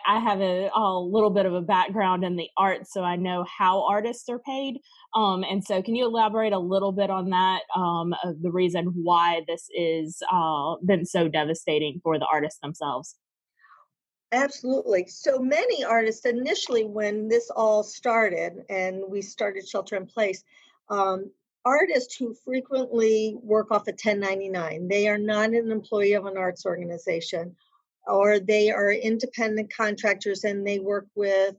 I, 0.08 0.20
have 0.20 0.42
a, 0.42 0.72
a, 0.76 1.00
little 1.00 1.30
bit 1.30 1.46
of 1.46 1.54
a 1.54 1.62
background 1.62 2.24
in 2.24 2.36
the 2.36 2.50
arts, 2.58 2.92
so 2.92 3.04
I 3.04 3.18
know 3.18 3.46
how 3.46 3.86
artists 3.86 4.28
are 4.30 4.40
paid. 4.40 4.80
Um, 5.14 5.44
and 5.44 5.64
so, 5.64 5.84
can 5.84 5.96
you 5.96 6.06
elaborate 6.06 6.54
a 6.54 6.60
little 6.60 6.92
bit 6.92 7.12
on 7.12 7.30
that? 7.30 7.62
Um, 7.76 8.16
the 8.42 8.50
reason 8.52 8.86
why 8.96 9.44
this 9.48 9.68
is 9.76 10.24
uh, 10.34 10.78
been 10.84 11.06
so 11.06 11.28
devastating 11.28 12.00
for 12.02 12.18
the 12.18 12.26
artists 12.26 12.60
themselves. 12.64 13.16
Absolutely. 14.32 15.06
So 15.08 15.38
many 15.38 15.84
artists 15.84 16.26
initially, 16.26 16.84
when 16.84 17.28
this 17.28 17.50
all 17.50 17.84
started 17.84 18.64
and 18.70 19.04
we 19.08 19.22
started 19.22 19.68
shelter 19.68 19.96
in 19.96 20.08
place, 20.08 20.44
um, 20.90 21.32
artists 21.64 22.16
who 22.16 22.36
frequently 22.46 23.36
work 23.42 23.72
off 23.72 23.88
a 23.88 23.92
1099, 23.92 24.88
they 24.88 25.08
are 25.08 25.18
not 25.18 25.50
an 25.50 25.72
employee 25.72 26.14
of 26.14 26.26
an 26.26 26.38
arts 26.38 26.66
organization, 26.66 27.56
or 28.08 28.40
they 28.40 28.70
are 28.72 28.92
independent 28.92 29.74
contractors 29.74 30.44
and 30.44 30.66
they 30.66 30.80
work 30.80 31.08
with 31.16 31.56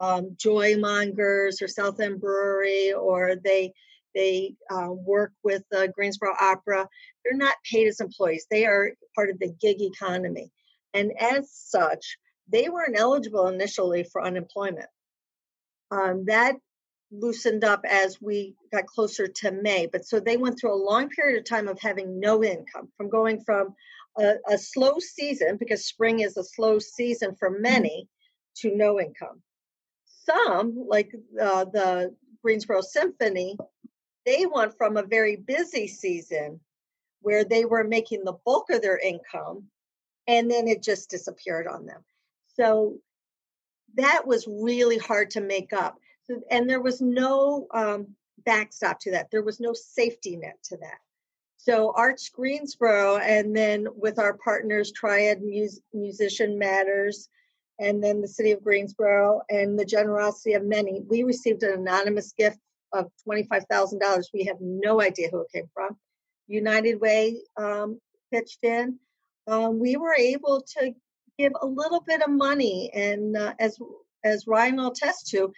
um, 0.00 0.36
Joymongers 0.36 1.60
or 1.60 1.68
South 1.68 2.00
End 2.00 2.20
Brewery, 2.20 2.92
or 2.92 3.36
they 3.36 3.72
they 4.14 4.54
uh, 4.70 4.90
work 4.90 5.32
with 5.44 5.62
the 5.70 5.92
Greensboro 5.94 6.34
Opera. 6.40 6.88
They're 7.24 7.36
not 7.36 7.54
paid 7.70 7.86
as 7.86 8.00
employees. 8.00 8.46
They 8.50 8.66
are 8.66 8.92
part 9.14 9.30
of 9.30 9.38
the 9.38 9.54
gig 9.60 9.80
economy. 9.80 10.50
And 10.94 11.12
as 11.20 11.50
such, 11.52 12.18
they 12.48 12.68
weren't 12.68 12.98
eligible 12.98 13.46
initially 13.46 14.04
for 14.04 14.22
unemployment. 14.24 14.88
Um, 15.92 16.24
that 16.26 16.56
loosened 17.12 17.64
up 17.64 17.84
as 17.88 18.20
we 18.20 18.54
got 18.72 18.86
closer 18.86 19.26
to 19.26 19.50
May. 19.50 19.86
But 19.86 20.04
so 20.04 20.20
they 20.20 20.36
went 20.36 20.58
through 20.58 20.74
a 20.74 20.84
long 20.84 21.08
period 21.08 21.38
of 21.38 21.44
time 21.44 21.68
of 21.68 21.78
having 21.80 22.20
no 22.20 22.42
income, 22.44 22.88
from 22.96 23.08
going 23.08 23.42
from 23.44 23.74
a, 24.18 24.34
a 24.48 24.58
slow 24.58 24.98
season, 24.98 25.56
because 25.56 25.86
spring 25.86 26.20
is 26.20 26.36
a 26.36 26.44
slow 26.44 26.78
season 26.78 27.34
for 27.38 27.50
mm-hmm. 27.50 27.62
many, 27.62 28.08
to 28.56 28.76
no 28.76 29.00
income. 29.00 29.42
Some, 30.24 30.84
like 30.88 31.10
uh, 31.40 31.64
the 31.64 32.14
Greensboro 32.42 32.80
Symphony, 32.80 33.56
they 34.26 34.46
went 34.46 34.76
from 34.76 34.96
a 34.96 35.02
very 35.02 35.36
busy 35.36 35.88
season 35.88 36.60
where 37.22 37.44
they 37.44 37.64
were 37.64 37.84
making 37.84 38.24
the 38.24 38.36
bulk 38.44 38.70
of 38.70 38.82
their 38.82 38.98
income 38.98 39.64
and 40.26 40.50
then 40.50 40.68
it 40.68 40.82
just 40.82 41.10
disappeared 41.10 41.66
on 41.66 41.86
them. 41.86 42.02
So 42.54 42.98
that 43.94 44.26
was 44.26 44.46
really 44.46 44.98
hard 44.98 45.30
to 45.30 45.40
make 45.40 45.72
up. 45.72 45.98
And 46.50 46.68
there 46.68 46.80
was 46.80 47.00
no 47.00 47.66
um, 47.72 48.08
backstop 48.44 49.00
to 49.00 49.12
that. 49.12 49.30
There 49.30 49.42
was 49.42 49.60
no 49.60 49.72
safety 49.72 50.36
net 50.36 50.58
to 50.64 50.76
that. 50.78 50.98
So 51.56 51.92
Arts 51.94 52.30
Greensboro, 52.30 53.18
and 53.18 53.54
then 53.54 53.86
with 53.94 54.18
our 54.18 54.34
partners 54.34 54.92
Triad 54.92 55.42
Mus- 55.42 55.80
Musician 55.92 56.58
Matters, 56.58 57.28
and 57.78 58.02
then 58.02 58.20
the 58.20 58.28
City 58.28 58.52
of 58.52 58.64
Greensboro, 58.64 59.42
and 59.50 59.78
the 59.78 59.84
generosity 59.84 60.54
of 60.54 60.64
many, 60.64 61.00
we 61.06 61.22
received 61.22 61.62
an 61.62 61.72
anonymous 61.72 62.32
gift 62.32 62.58
of 62.92 63.10
$25,000. 63.28 64.24
We 64.32 64.44
have 64.44 64.56
no 64.60 65.00
idea 65.00 65.28
who 65.30 65.40
it 65.42 65.52
came 65.52 65.70
from. 65.74 65.98
United 66.46 67.00
Way 67.00 67.42
um, 67.56 68.00
pitched 68.32 68.64
in 68.64 68.98
um, 69.50 69.78
we 69.78 69.96
were 69.96 70.14
able 70.14 70.62
to 70.78 70.94
give 71.38 71.52
a 71.60 71.66
little 71.66 72.00
bit 72.00 72.22
of 72.22 72.30
money. 72.30 72.90
And 72.94 73.36
uh, 73.36 73.54
as 73.58 73.78
as 74.22 74.46
Ryan 74.46 74.76
will 74.76 74.92
attest 74.92 75.28
to, 75.28 75.52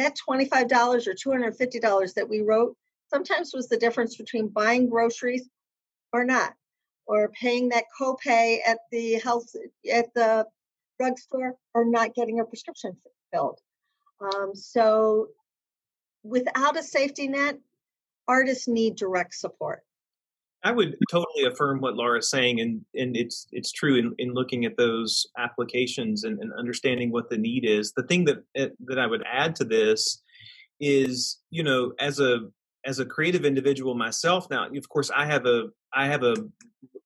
that 0.00 0.16
twenty-five 0.16 0.68
dollars 0.68 1.06
or 1.06 1.14
two 1.14 1.30
hundred 1.30 1.56
fifty 1.56 1.80
dollars 1.80 2.14
that 2.14 2.28
we 2.28 2.40
wrote 2.40 2.76
sometimes 3.08 3.52
was 3.54 3.68
the 3.68 3.76
difference 3.76 4.16
between 4.16 4.48
buying 4.48 4.88
groceries 4.88 5.48
or 6.12 6.24
not, 6.24 6.54
or 7.06 7.28
paying 7.28 7.68
that 7.70 7.84
copay 7.98 8.58
at 8.66 8.78
the 8.90 9.14
health 9.14 9.46
at 9.92 10.12
the 10.14 10.46
drugstore 10.98 11.54
or 11.74 11.84
not 11.84 12.14
getting 12.14 12.40
a 12.40 12.44
prescription 12.44 12.96
filled. 13.32 13.58
Um, 14.20 14.54
so, 14.54 15.28
without 16.22 16.76
a 16.76 16.82
safety 16.82 17.28
net, 17.28 17.58
artists 18.28 18.68
need 18.68 18.96
direct 18.96 19.34
support. 19.34 19.82
I 20.62 20.72
would 20.72 20.96
totally 21.10 21.44
affirm 21.44 21.80
what 21.80 21.94
Laura's 21.94 22.30
saying, 22.30 22.60
and 22.60 22.84
and 22.94 23.16
it's 23.16 23.46
it's 23.50 23.72
true 23.72 23.96
in, 23.96 24.14
in 24.18 24.34
looking 24.34 24.64
at 24.64 24.76
those 24.76 25.26
applications 25.38 26.24
and, 26.24 26.38
and 26.38 26.52
understanding 26.52 27.10
what 27.10 27.30
the 27.30 27.38
need 27.38 27.64
is. 27.64 27.92
The 27.92 28.02
thing 28.02 28.24
that 28.26 28.44
eh, 28.54 28.68
that 28.86 28.98
I 28.98 29.06
would 29.06 29.24
add 29.30 29.56
to 29.56 29.64
this 29.64 30.22
is, 30.78 31.38
you 31.50 31.62
know, 31.62 31.92
as 31.98 32.20
a 32.20 32.40
as 32.84 32.98
a 32.98 33.06
creative 33.06 33.44
individual 33.44 33.94
myself 33.94 34.48
now, 34.50 34.66
of 34.66 34.88
course, 34.88 35.10
I 35.14 35.26
have 35.26 35.46
a 35.46 35.68
I 35.94 36.06
have 36.06 36.22
a 36.22 36.34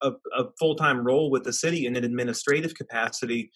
a, 0.03 0.13
a 0.37 0.45
full 0.59 0.75
time 0.75 1.05
role 1.05 1.31
with 1.31 1.45
the 1.45 1.53
city 1.53 1.87
in 1.87 1.97
an 1.97 2.05
administrative 2.05 2.75
capacity, 2.75 3.51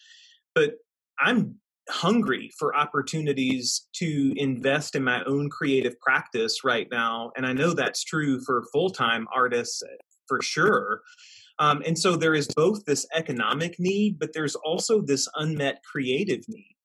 but 0.55 0.75
I'm 1.19 1.55
hungry 1.89 2.51
for 2.57 2.75
opportunities 2.75 3.87
to 3.93 4.33
invest 4.37 4.95
in 4.95 5.03
my 5.03 5.23
own 5.23 5.49
creative 5.49 5.99
practice 5.99 6.63
right 6.63 6.87
now. 6.91 7.31
And 7.35 7.45
I 7.45 7.53
know 7.53 7.73
that's 7.73 8.03
true 8.03 8.41
for 8.41 8.63
full 8.71 8.89
time 8.89 9.27
artists 9.35 9.83
for 10.27 10.41
sure. 10.41 11.01
Um, 11.59 11.83
and 11.85 11.97
so 11.97 12.15
there 12.15 12.35
is 12.35 12.47
both 12.47 12.85
this 12.85 13.05
economic 13.13 13.79
need, 13.79 14.17
but 14.17 14.31
there's 14.33 14.55
also 14.55 15.01
this 15.01 15.27
unmet 15.35 15.83
creative 15.83 16.47
need. 16.47 16.75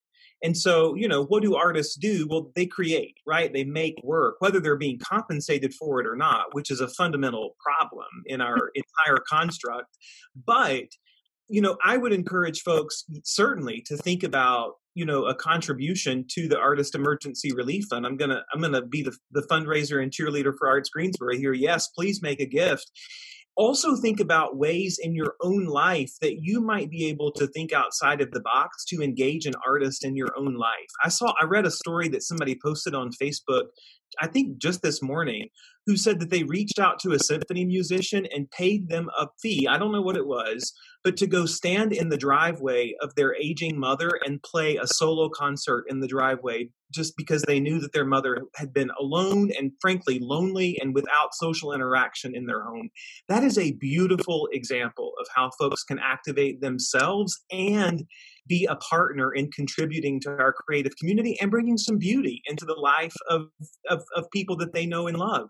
And 0.43 0.57
so, 0.57 0.95
you 0.95 1.09
know, 1.09 1.25
what 1.25 1.43
do 1.43 1.55
artists 1.55 1.95
do? 1.95 2.27
Well, 2.29 2.51
they 2.55 2.67
create, 2.67 3.17
right? 3.27 3.51
They 3.53 3.65
make 3.65 3.95
work, 4.03 4.37
whether 4.41 4.61
they're 4.61 4.77
being 4.77 4.99
compensated 4.99 5.73
for 5.73 6.01
it 6.01 6.07
or 6.07 6.17
not, 6.17 6.53
which 6.53 6.71
is 6.71 6.81
a 6.81 6.89
fundamental 6.89 7.57
problem 7.59 8.07
in 8.27 8.43
our 8.43 8.71
entire 8.75 9.23
construct. 9.27 9.97
But, 10.45 10.85
you 11.49 11.63
know, 11.63 11.79
I 11.83 11.97
would 11.97 12.13
encourage 12.13 12.61
folks 12.61 13.05
certainly 13.23 13.81
to 13.87 13.97
think 13.97 14.23
about 14.23 14.75
you 14.95 15.05
know 15.05 15.27
a 15.27 15.35
contribution 15.35 16.25
to 16.31 16.49
the 16.49 16.59
artist 16.59 16.95
emergency 16.95 17.53
relief 17.53 17.87
fund. 17.91 18.07
I'm 18.07 18.17
gonna 18.17 18.45
i'm 18.53 18.61
gonna 18.61 18.85
be 18.87 19.03
the, 19.03 19.17
the 19.33 19.43
fundraiser 19.43 20.03
and 20.03 20.11
cheerleader 20.11 20.53
for 20.57 20.69
arts 20.69 20.89
greensboro 20.89 21.37
here. 21.37 21.53
Yes 21.53 21.89
please 21.89 22.23
make 22.23 22.41
a 22.41 22.47
gift 22.47 22.91
also 23.57 23.97
think 23.97 24.21
about 24.21 24.57
ways 24.57 24.99
in 25.03 25.15
your 25.15 25.35
own 25.43 25.67
life 25.67 26.13
that 26.21 26.39
you 26.41 26.61
might 26.61 26.91
be 26.91 27.07
able 27.07 27.33
to 27.33 27.47
think 27.47 27.73
outside 27.73 28.21
of 28.21 28.31
the 28.33 28.41
box 28.41 28.85
to 28.87 29.03
engage 29.03 29.47
an 29.47 29.55
artist 29.67 30.05
in 30.05 30.17
your 30.17 30.31
own 30.37 30.55
life. 30.55 30.91
I 31.05 31.09
saw 31.09 31.33
i 31.41 31.45
read 31.45 31.67
a 31.67 31.71
story 31.71 32.09
that 32.09 32.23
somebody 32.23 32.59
posted 32.63 32.95
on 32.95 33.11
facebook 33.11 33.65
i 34.21 34.27
think 34.27 34.59
just 34.59 34.83
this 34.83 35.03
morning 35.03 35.49
who 35.87 35.97
said 35.97 36.21
that 36.21 36.31
they 36.31 36.45
reached 36.45 36.79
out 36.79 36.99
to 37.01 37.13
a 37.13 37.19
symphony 37.19 37.65
musician 37.65 38.27
and 38.35 38.51
paid 38.51 38.89
them 38.89 39.09
a 39.19 39.27
fee 39.41 39.67
i 39.69 39.79
don't 39.79 39.93
know 39.93 40.03
what 40.03 40.17
it 40.17 40.27
was 40.27 40.73
but 41.03 41.17
to 41.17 41.27
go 41.27 41.47
stand 41.47 41.93
in 41.93 42.09
the 42.09 42.17
driveway 42.17 42.95
of 43.01 43.15
their 43.15 43.35
aging 43.35 43.79
mother 43.79 44.11
and 44.25 44.43
play 44.43 44.77
a 44.77 44.87
solo 44.87 45.29
concert 45.29 45.85
in 45.89 46.01
the 46.01 46.09
driveway 46.09 46.69
just 46.95 47.17
because 47.17 47.43
they 47.43 47.61
knew 47.61 47.81
that 47.81 47.93
their 47.93 48.05
mother 48.05 48.43
had 48.57 48.73
been 48.73 48.91
alone 48.99 49.51
and 49.59 49.73
frankly 49.81 50.19
lonely 50.21 50.79
and 50.81 50.95
without 50.95 51.35
social 51.35 51.73
interaction 51.73 52.35
in 52.35 52.47
their 52.47 52.63
home. 52.63 52.91
That 53.29 53.45
is 53.45 53.59
a 53.59 53.73
beautiful 53.73 54.49
example 54.53 55.13
of 55.21 55.27
how 55.35 55.51
folks 55.59 55.83
can 55.83 55.99
activate 55.99 56.61
themselves 56.61 57.45
and 57.51 58.05
be 58.47 58.67
a 58.67 58.77
partner 58.77 59.33
in 59.33 59.51
contributing 59.51 60.21
to 60.21 60.31
our 60.31 60.53
creative 60.53 60.97
community 60.97 61.39
and 61.41 61.51
bringing 61.51 61.79
some 61.79 61.99
beauty 61.99 62.43
into 62.47 62.65
the 62.65 62.75
life 62.75 63.15
of, 63.29 63.47
of, 63.89 64.03
of 64.17 64.31
people 64.33 64.57
that 64.57 64.73
they 64.73 64.87
know 64.87 65.07
and 65.07 65.17
love 65.17 65.49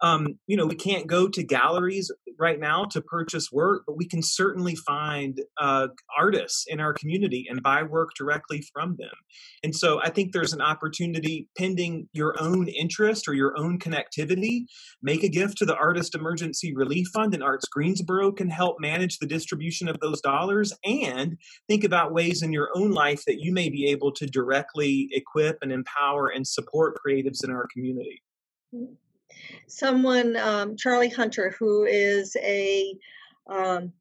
um, 0.00 0.38
you 0.46 0.56
know, 0.56 0.66
we 0.66 0.74
can't 0.74 1.06
go 1.06 1.28
to 1.28 1.42
galleries 1.42 2.10
right 2.38 2.58
now 2.58 2.84
to 2.84 3.00
purchase 3.00 3.50
work, 3.52 3.84
but 3.86 3.96
we 3.96 4.06
can 4.06 4.22
certainly 4.22 4.74
find 4.74 5.40
uh, 5.60 5.88
artists 6.18 6.64
in 6.66 6.80
our 6.80 6.92
community 6.92 7.46
and 7.48 7.62
buy 7.62 7.82
work 7.82 8.10
directly 8.16 8.62
from 8.72 8.96
them. 8.98 9.14
And 9.62 9.74
so 9.74 10.00
I 10.02 10.10
think 10.10 10.32
there's 10.32 10.52
an 10.52 10.60
opportunity 10.60 11.48
pending 11.56 12.08
your 12.12 12.34
own 12.40 12.68
interest 12.68 13.28
or 13.28 13.34
your 13.34 13.56
own 13.56 13.78
connectivity. 13.78 14.64
Make 15.02 15.22
a 15.22 15.28
gift 15.28 15.58
to 15.58 15.64
the 15.64 15.76
Artist 15.76 16.14
Emergency 16.14 16.74
Relief 16.74 17.08
Fund, 17.14 17.34
and 17.34 17.42
Arts 17.42 17.66
Greensboro 17.68 18.32
can 18.32 18.50
help 18.50 18.80
manage 18.80 19.18
the 19.18 19.26
distribution 19.26 19.88
of 19.88 20.00
those 20.00 20.20
dollars. 20.20 20.72
And 20.84 21.38
think 21.68 21.84
about 21.84 22.12
ways 22.12 22.42
in 22.42 22.52
your 22.52 22.70
own 22.74 22.90
life 22.90 23.24
that 23.26 23.40
you 23.40 23.52
may 23.52 23.68
be 23.70 23.86
able 23.86 24.12
to 24.12 24.26
directly 24.26 25.08
equip 25.12 25.58
and 25.62 25.72
empower 25.72 26.28
and 26.28 26.46
support 26.46 26.98
creatives 27.04 27.44
in 27.44 27.50
our 27.50 27.66
community. 27.72 28.22
Someone, 29.66 30.36
um, 30.36 30.76
Charlie 30.76 31.08
Hunter, 31.08 31.54
who 31.58 31.84
is 31.84 32.36
a, 32.36 32.94
um, 33.48 33.92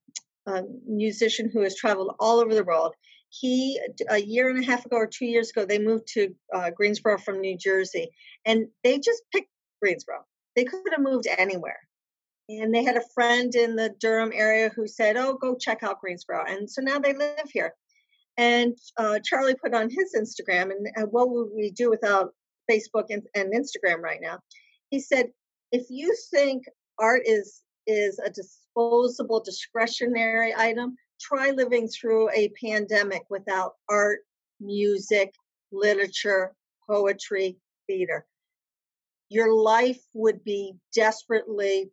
a 0.46 0.64
musician 0.88 1.50
who 1.52 1.62
has 1.62 1.76
traveled 1.76 2.16
all 2.20 2.40
over 2.40 2.54
the 2.54 2.64
world. 2.64 2.94
He, 3.30 3.80
a 4.10 4.22
year 4.22 4.50
and 4.50 4.64
a 4.64 4.66
half 4.66 4.86
ago 4.86 4.98
or 4.98 5.08
two 5.08 5.26
years 5.26 5.50
ago, 5.50 5.66
they 5.66 5.80
moved 5.80 6.08
to 6.14 6.36
uh, 6.54 6.70
Greensboro 6.70 7.18
from 7.18 7.42
New 7.42 7.58
Jersey, 7.58 8.10
and 8.46 8.68
they 8.84 9.00
just 9.00 9.24
picked 9.32 9.50
Greensboro. 9.82 10.26
They 10.56 10.66
could 10.66 10.84
have 10.92 11.02
moved 11.02 11.28
anywhere. 11.28 11.80
And 12.50 12.74
they 12.74 12.84
had 12.84 12.98
a 12.98 13.10
friend 13.16 13.56
in 13.56 13.76
the 13.76 13.96
Durham 14.00 14.32
area 14.34 14.70
who 14.70 14.86
said, 14.86 15.16
Oh, 15.18 15.34
go 15.34 15.56
check 15.56 15.82
out 15.82 16.02
Greensboro. 16.02 16.44
And 16.46 16.70
so 16.70 16.82
now 16.82 17.00
they 17.00 17.14
live 17.14 17.50
here. 17.52 17.74
And 18.38 18.78
uh, 18.98 19.20
Charlie 19.24 19.56
put 19.56 19.74
on 19.74 19.90
his 19.90 20.16
Instagram, 20.16 20.72
and, 20.72 20.88
and, 20.96 21.12
what 21.12 21.30
would 21.30 21.50
we 21.56 21.70
do 21.70 21.90
without 21.90 22.34
Facebook 22.70 23.06
and, 23.12 23.22
and 23.36 23.54
Instagram 23.54 24.00
right 24.00 24.20
now? 24.22 24.40
He 24.94 25.00
said, 25.00 25.32
if 25.72 25.88
you 25.90 26.16
think 26.30 26.66
art 27.00 27.24
is 27.26 27.64
is 27.88 28.20
a 28.20 28.30
disposable 28.30 29.40
discretionary 29.40 30.54
item 30.56 30.96
try 31.20 31.50
living 31.50 31.88
through 31.88 32.30
a 32.30 32.50
pandemic 32.64 33.24
without 33.28 33.74
art 33.90 34.20
music 34.60 35.34
literature 35.72 36.54
poetry 36.88 37.58
theater. 37.88 38.28
Your 39.30 39.52
life 39.52 40.00
would 40.14 40.44
be 40.44 40.76
desperately 40.94 41.90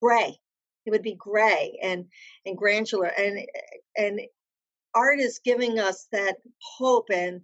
gray. 0.00 0.38
It 0.86 0.90
would 0.90 1.02
be 1.02 1.16
gray 1.16 1.78
and 1.82 2.06
and 2.46 2.56
granular 2.56 3.08
and 3.08 3.46
and 3.94 4.22
art 4.94 5.20
is 5.20 5.38
giving 5.44 5.78
us 5.78 6.08
that 6.12 6.38
hope 6.62 7.10
and 7.10 7.42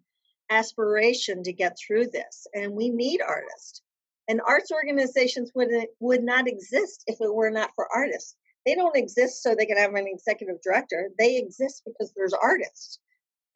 aspiration 0.50 1.42
to 1.42 1.52
get 1.52 1.76
through 1.78 2.06
this 2.06 2.46
and 2.54 2.72
we 2.72 2.88
need 2.88 3.20
artists 3.20 3.82
and 4.28 4.42
arts 4.46 4.70
organizations 4.70 5.50
would 5.54 5.70
would 6.00 6.22
not 6.22 6.46
exist 6.46 7.02
if 7.06 7.20
it 7.20 7.34
were 7.34 7.50
not 7.50 7.70
for 7.74 7.88
artists. 7.92 8.36
They 8.66 8.74
don't 8.74 8.96
exist 8.96 9.42
so 9.42 9.54
they 9.54 9.66
can 9.66 9.78
have 9.78 9.94
an 9.94 10.06
executive 10.06 10.60
director. 10.62 11.10
They 11.18 11.38
exist 11.38 11.82
because 11.86 12.12
there's 12.14 12.34
artists, 12.34 12.98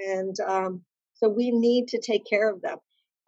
and 0.00 0.34
um, 0.40 0.82
so 1.14 1.28
we 1.28 1.50
need 1.50 1.88
to 1.88 2.00
take 2.00 2.24
care 2.24 2.50
of 2.50 2.62
them 2.62 2.78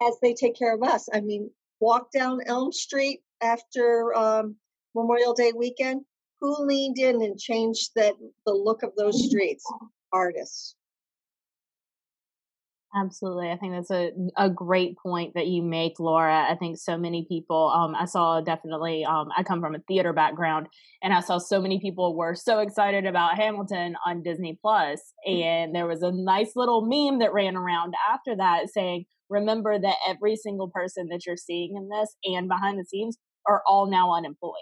as 0.01 0.15
they 0.21 0.33
take 0.33 0.57
care 0.57 0.73
of 0.73 0.81
us. 0.81 1.07
I 1.13 1.21
mean, 1.21 1.51
walk 1.79 2.11
down 2.11 2.41
Elm 2.45 2.71
Street 2.71 3.21
after 3.41 4.13
um, 4.15 4.55
Memorial 4.95 5.33
Day 5.33 5.53
weekend. 5.55 6.01
Who 6.41 6.65
leaned 6.65 6.99
in 6.99 7.21
and 7.21 7.39
changed 7.39 7.91
that 7.95 8.15
the 8.45 8.53
look 8.53 8.83
of 8.83 8.95
those 8.95 9.27
streets? 9.27 9.63
Artists. 10.11 10.75
Absolutely. 12.97 13.51
I 13.51 13.57
think 13.57 13.73
that's 13.73 13.91
a, 13.91 14.11
a 14.37 14.49
great 14.49 14.97
point 14.97 15.33
that 15.35 15.47
you 15.47 15.61
make, 15.61 15.99
Laura. 15.99 16.47
I 16.49 16.55
think 16.55 16.77
so 16.77 16.97
many 16.97 17.25
people, 17.27 17.69
um, 17.75 17.93
I 17.93 18.05
saw 18.05 18.39
definitely, 18.39 19.03
um, 19.03 19.27
I 19.35 19.43
come 19.43 19.59
from 19.59 19.75
a 19.75 19.79
theater 19.79 20.13
background 20.13 20.67
and 21.03 21.13
I 21.13 21.19
saw 21.19 21.37
so 21.37 21.59
many 21.59 21.81
people 21.81 22.15
were 22.15 22.35
so 22.35 22.59
excited 22.59 23.05
about 23.05 23.35
Hamilton 23.35 23.95
on 24.05 24.23
Disney 24.23 24.57
Plus, 24.61 25.01
mm. 25.27 25.43
And 25.43 25.75
there 25.75 25.87
was 25.87 26.03
a 26.03 26.11
nice 26.13 26.51
little 26.55 26.85
meme 26.85 27.19
that 27.19 27.33
ran 27.33 27.57
around 27.57 27.95
after 28.09 28.33
that 28.37 28.69
saying, 28.73 29.05
remember 29.29 29.77
that 29.77 29.95
every 30.07 30.37
single 30.37 30.69
person 30.69 31.07
that 31.09 31.25
you're 31.25 31.35
seeing 31.35 31.75
in 31.75 31.89
this 31.89 32.15
and 32.23 32.47
behind 32.47 32.79
the 32.79 32.85
scenes 32.85 33.17
are 33.45 33.61
all 33.67 33.91
now 33.91 34.13
unemployed. 34.13 34.53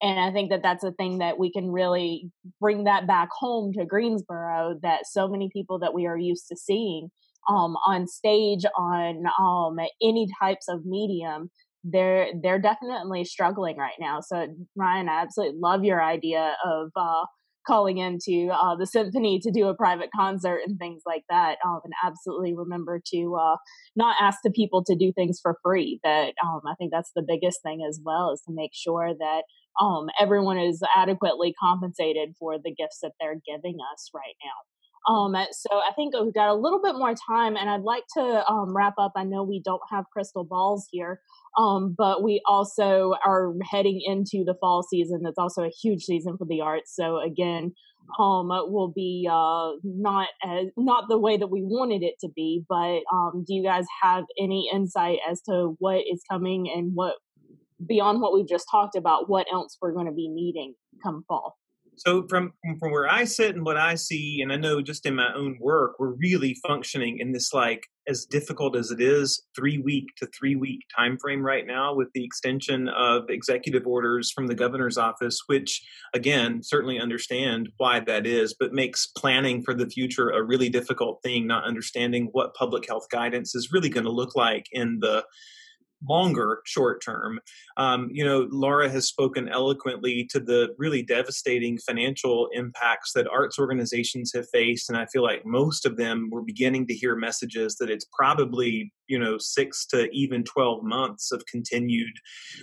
And 0.00 0.20
I 0.20 0.30
think 0.30 0.50
that 0.50 0.62
that's 0.62 0.84
a 0.84 0.92
thing 0.92 1.18
that 1.18 1.38
we 1.38 1.50
can 1.50 1.72
really 1.72 2.30
bring 2.60 2.84
that 2.84 3.08
back 3.08 3.30
home 3.36 3.72
to 3.72 3.84
Greensboro 3.84 4.78
that 4.82 5.06
so 5.06 5.26
many 5.26 5.50
people 5.52 5.80
that 5.80 5.92
we 5.92 6.06
are 6.06 6.16
used 6.16 6.46
to 6.48 6.56
seeing 6.56 7.08
um, 7.48 7.76
on 7.86 8.06
stage 8.06 8.64
on 8.76 9.24
um, 9.40 9.78
any 10.02 10.28
types 10.40 10.66
of 10.68 10.84
medium 10.84 11.50
they're 11.84 12.28
they're 12.42 12.58
definitely 12.58 13.24
struggling 13.24 13.76
right 13.76 13.94
now. 14.00 14.20
So 14.20 14.48
ryan 14.76 15.08
i 15.08 15.20
absolutely 15.22 15.58
love 15.60 15.84
your 15.84 16.02
idea 16.02 16.56
of 16.64 16.90
uh, 16.96 17.24
calling 17.68 17.98
into 17.98 18.48
uh, 18.50 18.74
the 18.76 18.86
symphony 18.86 19.38
to 19.38 19.50
do 19.50 19.68
a 19.68 19.74
private 19.74 20.08
concert 20.16 20.60
and 20.66 20.78
things 20.78 21.02
like 21.06 21.22
that 21.28 21.58
um, 21.64 21.80
and 21.84 21.92
absolutely 22.02 22.54
remember 22.54 23.00
to 23.06 23.36
uh, 23.38 23.56
not 23.94 24.16
ask 24.20 24.38
the 24.42 24.50
people 24.50 24.82
to 24.82 24.96
do 24.96 25.12
things 25.12 25.38
for 25.40 25.58
free 25.62 26.00
that 26.02 26.32
um, 26.44 26.60
i 26.66 26.74
think 26.78 26.90
that's 26.90 27.12
the 27.14 27.24
biggest 27.26 27.60
thing 27.62 27.84
as 27.86 28.00
well 28.02 28.32
is 28.32 28.40
to 28.40 28.52
make 28.54 28.70
sure 28.72 29.12
that 29.18 29.42
um, 29.80 30.08
everyone 30.18 30.58
is 30.58 30.82
adequately 30.96 31.54
compensated 31.60 32.30
for 32.38 32.56
the 32.56 32.74
gifts 32.74 33.00
that 33.02 33.12
they're 33.20 33.40
giving 33.46 33.76
us 33.92 34.10
right 34.14 34.36
now 34.42 34.56
um, 35.06 35.34
so 35.52 35.68
I 35.76 35.92
think 35.94 36.14
we've 36.18 36.34
got 36.34 36.48
a 36.48 36.54
little 36.54 36.80
bit 36.82 36.94
more 36.94 37.14
time, 37.14 37.56
and 37.56 37.70
I'd 37.70 37.82
like 37.82 38.04
to 38.16 38.44
um, 38.48 38.76
wrap 38.76 38.94
up. 38.98 39.12
I 39.16 39.24
know 39.24 39.42
we 39.42 39.62
don't 39.64 39.82
have 39.90 40.04
crystal 40.12 40.44
balls 40.44 40.86
here, 40.90 41.20
um, 41.56 41.94
but 41.96 42.22
we 42.22 42.42
also 42.46 43.14
are 43.24 43.52
heading 43.70 44.00
into 44.04 44.44
the 44.44 44.54
fall 44.60 44.82
season. 44.82 45.20
That's 45.22 45.38
also 45.38 45.62
a 45.62 45.70
huge 45.70 46.02
season 46.04 46.36
for 46.36 46.46
the 46.46 46.60
arts. 46.60 46.94
So 46.94 47.20
again, 47.20 47.72
um, 48.18 48.48
will 48.48 48.92
be 48.94 49.28
uh, 49.30 49.72
not 49.82 50.28
as 50.44 50.66
not 50.76 51.08
the 51.08 51.18
way 51.18 51.36
that 51.36 51.48
we 51.48 51.62
wanted 51.62 52.02
it 52.02 52.14
to 52.20 52.28
be. 52.34 52.64
But 52.68 53.00
um, 53.12 53.44
do 53.46 53.54
you 53.54 53.62
guys 53.62 53.84
have 54.02 54.24
any 54.38 54.70
insight 54.72 55.18
as 55.28 55.40
to 55.42 55.76
what 55.78 56.02
is 56.10 56.22
coming 56.30 56.70
and 56.74 56.92
what 56.94 57.14
beyond 57.86 58.20
what 58.20 58.34
we've 58.34 58.48
just 58.48 58.66
talked 58.70 58.96
about? 58.96 59.28
What 59.28 59.46
else 59.52 59.76
we're 59.80 59.92
going 59.92 60.06
to 60.06 60.12
be 60.12 60.28
needing 60.28 60.74
come 61.02 61.24
fall? 61.28 61.56
So 61.98 62.26
from 62.28 62.52
from 62.78 62.92
where 62.92 63.10
I 63.10 63.24
sit 63.24 63.54
and 63.54 63.64
what 63.64 63.76
I 63.76 63.94
see, 63.94 64.40
and 64.40 64.52
I 64.52 64.56
know 64.56 64.80
just 64.80 65.06
in 65.06 65.14
my 65.16 65.32
own 65.34 65.58
work, 65.60 65.96
we're 65.98 66.14
really 66.14 66.56
functioning 66.66 67.18
in 67.18 67.32
this 67.32 67.52
like 67.52 67.86
as 68.06 68.24
difficult 68.24 68.74
as 68.74 68.90
it 68.90 69.00
is, 69.00 69.42
three 69.54 69.78
week 69.78 70.06
to 70.16 70.26
three 70.26 70.56
week 70.56 70.80
time 70.96 71.18
frame 71.18 71.44
right 71.44 71.66
now 71.66 71.94
with 71.94 72.08
the 72.14 72.24
extension 72.24 72.88
of 72.88 73.28
executive 73.28 73.86
orders 73.86 74.30
from 74.30 74.46
the 74.46 74.54
governor's 74.54 74.96
office, 74.96 75.42
which 75.46 75.82
again 76.14 76.62
certainly 76.62 76.98
understand 77.00 77.68
why 77.76 78.00
that 78.00 78.26
is, 78.26 78.54
but 78.58 78.72
makes 78.72 79.06
planning 79.06 79.62
for 79.62 79.74
the 79.74 79.88
future 79.88 80.30
a 80.30 80.42
really 80.42 80.68
difficult 80.68 81.20
thing. 81.22 81.46
Not 81.46 81.64
understanding 81.64 82.28
what 82.32 82.54
public 82.54 82.86
health 82.86 83.08
guidance 83.10 83.54
is 83.54 83.72
really 83.72 83.88
going 83.88 84.04
to 84.04 84.12
look 84.12 84.36
like 84.36 84.66
in 84.72 84.98
the 85.00 85.24
longer 86.06 86.62
short 86.66 87.02
term. 87.02 87.40
Um, 87.76 88.08
you 88.12 88.24
know, 88.24 88.48
Laura 88.50 88.88
has 88.88 89.06
spoken 89.06 89.48
eloquently 89.48 90.26
to 90.30 90.40
the 90.40 90.74
really 90.78 91.02
devastating 91.02 91.78
financial 91.78 92.48
impacts 92.52 93.12
that 93.12 93.28
arts 93.28 93.58
organizations 93.58 94.32
have 94.34 94.48
faced, 94.52 94.88
and 94.88 94.98
I 94.98 95.06
feel 95.06 95.22
like 95.22 95.44
most 95.44 95.86
of 95.86 95.96
them 95.96 96.28
were 96.30 96.42
beginning 96.42 96.86
to 96.88 96.94
hear 96.94 97.16
messages 97.16 97.76
that 97.76 97.90
it's 97.90 98.06
probably 98.16 98.92
you 99.08 99.18
know 99.18 99.38
six 99.38 99.86
to 99.86 100.08
even 100.12 100.44
12 100.44 100.84
months 100.84 101.32
of 101.32 101.44
continued 101.46 102.14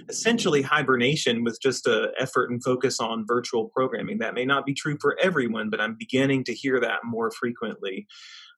essentially 0.10 0.62
hibernation 0.62 1.44
with 1.44 1.60
just 1.62 1.88
a 1.88 2.12
effort 2.20 2.50
and 2.50 2.64
focus 2.64 3.00
on 3.00 3.26
virtual 3.28 3.70
programming 3.76 4.20
that 4.20 4.34
may 4.34 4.46
not 4.46 4.66
be 4.66 4.74
true 4.74 4.98
for 5.02 5.18
everyone 5.22 5.70
but 5.70 5.82
i'm 5.82 5.96
beginning 5.98 6.44
to 6.44 6.54
hear 6.54 6.80
that 6.80 7.00
more 7.04 7.32
frequently 7.32 8.08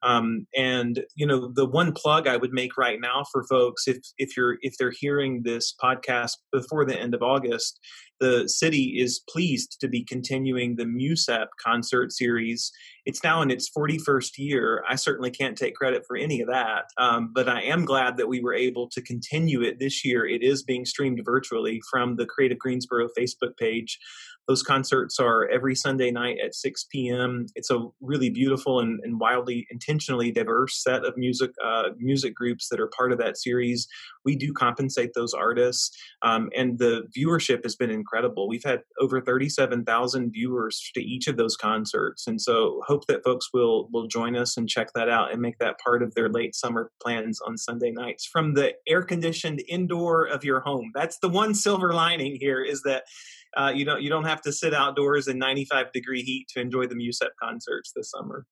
um, 0.03 0.47
and 0.55 1.03
you 1.15 1.25
know, 1.25 1.51
the 1.53 1.65
one 1.65 1.91
plug 1.93 2.27
I 2.27 2.37
would 2.37 2.53
make 2.53 2.77
right 2.77 2.99
now 2.99 3.23
for 3.31 3.43
folks, 3.45 3.87
if 3.87 3.97
if 4.17 4.37
you're 4.37 4.57
if 4.61 4.77
they're 4.77 4.93
hearing 4.97 5.43
this 5.43 5.73
podcast 5.81 6.37
before 6.51 6.85
the 6.85 6.99
end 6.99 7.13
of 7.13 7.21
August, 7.21 7.79
the 8.19 8.47
city 8.47 8.99
is 8.99 9.21
pleased 9.29 9.79
to 9.81 9.87
be 9.87 10.03
continuing 10.03 10.75
the 10.75 10.85
MUSEP 10.85 11.47
concert 11.63 12.11
series. 12.11 12.71
It's 13.05 13.23
now 13.23 13.41
in 13.41 13.51
its 13.51 13.69
41st 13.69 14.37
year. 14.37 14.83
I 14.89 14.95
certainly 14.95 15.31
can't 15.31 15.57
take 15.57 15.75
credit 15.75 16.03
for 16.07 16.17
any 16.17 16.41
of 16.41 16.47
that, 16.47 16.85
um, 16.97 17.31
but 17.33 17.47
I 17.47 17.61
am 17.61 17.85
glad 17.85 18.17
that 18.17 18.27
we 18.27 18.41
were 18.41 18.53
able 18.53 18.89
to 18.89 19.01
continue 19.01 19.61
it 19.61 19.79
this 19.79 20.03
year. 20.03 20.25
It 20.25 20.43
is 20.43 20.63
being 20.63 20.85
streamed 20.85 21.21
virtually 21.23 21.81
from 21.89 22.15
the 22.15 22.25
Creative 22.25 22.59
Greensboro 22.59 23.07
Facebook 23.17 23.55
page. 23.57 23.99
Those 24.47 24.63
concerts 24.63 25.19
are 25.19 25.47
every 25.49 25.75
Sunday 25.75 26.09
night 26.09 26.37
at 26.43 26.55
6 26.55 26.85
p.m. 26.89 27.47
It's 27.55 27.69
a 27.69 27.85
really 27.99 28.29
beautiful 28.29 28.79
and, 28.79 28.99
and 29.03 29.19
wildly 29.19 29.67
intentionally 29.69 30.31
diverse 30.31 30.81
set 30.81 31.03
of 31.03 31.17
music 31.17 31.51
uh, 31.63 31.89
music 31.97 32.33
groups 32.33 32.69
that 32.69 32.79
are 32.79 32.89
part 32.95 33.11
of 33.11 33.17
that 33.17 33.37
series. 33.37 33.87
We 34.27 34.35
do 34.35 34.51
compensate 34.51 35.11
those 35.15 35.33
artists, 35.33 35.97
um, 36.21 36.49
and 36.53 36.77
the 36.77 37.03
viewership 37.17 37.63
has 37.63 37.77
been 37.77 37.89
incredible. 37.89 38.49
We've 38.49 38.65
had 38.65 38.81
over 38.99 39.21
37,000 39.21 40.31
viewers 40.31 40.91
to 40.95 41.01
each 41.01 41.27
of 41.29 41.37
those 41.37 41.55
concerts, 41.55 42.27
and 42.27 42.41
so 42.41 42.81
hope 42.85 43.07
that 43.07 43.23
folks 43.23 43.47
will 43.53 43.87
will 43.93 44.07
join 44.07 44.35
us 44.35 44.57
and 44.57 44.67
check 44.67 44.89
that 44.95 45.07
out 45.07 45.31
and 45.31 45.41
make 45.41 45.59
that 45.59 45.79
part 45.79 46.03
of 46.03 46.13
their 46.13 46.27
late 46.27 46.55
summer 46.55 46.91
plans 47.01 47.39
on 47.47 47.57
Sunday 47.57 47.91
nights 47.91 48.25
from 48.25 48.53
the 48.53 48.73
air 48.85 49.01
conditioned 49.01 49.61
indoor 49.69 50.25
of 50.25 50.43
your 50.43 50.59
home. 50.59 50.91
That's 50.93 51.19
the 51.19 51.29
one 51.29 51.55
silver 51.55 51.93
lining 51.93 52.35
here 52.35 52.61
is 52.61 52.81
that 52.81 53.03
uh, 53.55 53.71
you 53.73 53.85
don't 53.85 54.01
you 54.01 54.09
don't 54.09 54.25
have 54.25 54.41
to 54.41 54.51
sit 54.51 54.73
outdoors 54.73 55.29
in 55.29 55.37
95 55.37 55.93
degree 55.93 56.21
heat 56.21 56.47
to 56.49 56.59
enjoy 56.59 56.87
the 56.87 56.95
MUSEP 56.95 57.29
concerts 57.41 57.93
this 57.95 58.11
summer. 58.11 58.45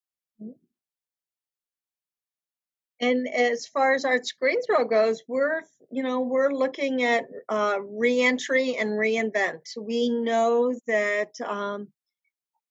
And 3.01 3.27
as 3.27 3.67
far 3.67 3.93
as 3.93 4.05
Arts 4.05 4.31
Greensboro 4.31 4.85
goes, 4.85 5.21
we're 5.27 5.61
you 5.91 6.03
know 6.03 6.21
we're 6.21 6.51
looking 6.51 7.03
at 7.03 7.25
uh, 7.49 7.79
reentry 7.81 8.75
and 8.77 8.91
reinvent. 8.91 9.61
We 9.79 10.09
know 10.09 10.73
that 10.87 11.31
um, 11.45 11.89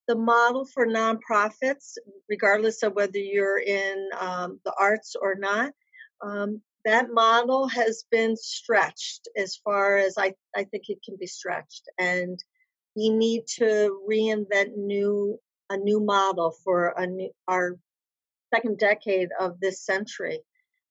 the 0.09 0.17
model 0.17 0.67
for 0.67 0.87
nonprofits, 0.87 1.97
regardless 2.29 2.83
of 2.83 2.95
whether 2.95 3.19
you're 3.19 3.59
in 3.59 4.09
um, 4.19 4.61
the 4.65 4.75
arts 4.79 5.15
or 5.21 5.35
not, 5.35 5.73
um, 6.23 6.61
that 6.85 7.11
model 7.11 7.69
has 7.69 8.05
been 8.11 8.37
stretched 8.37 9.29
as 9.37 9.57
far 9.57 9.97
as 9.97 10.17
I, 10.19 10.35
I 10.55 10.65
think 10.65 10.85
it 10.89 10.99
can 11.05 11.17
be 11.19 11.27
stretched. 11.27 11.89
And 11.99 12.39
we 12.95 13.09
need 13.11 13.47
to 13.59 14.01
reinvent 14.09 14.77
new 14.77 15.39
a 15.71 15.77
new 15.79 15.99
model 15.99 16.55
for 16.63 16.89
a 16.89 17.07
new, 17.07 17.31
our 17.49 17.79
second 18.55 18.79
decade 18.79 19.29
of 19.41 19.59
this 19.61 19.85
century 19.85 20.41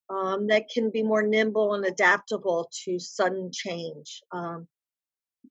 um, 0.10 0.48
that 0.48 0.70
can 0.70 0.90
be 0.90 1.04
more 1.04 1.24
nimble 1.24 1.74
and 1.74 1.86
adaptable 1.86 2.70
to 2.84 3.00
sudden 3.00 3.52
change. 3.52 4.22
Um, 4.32 4.68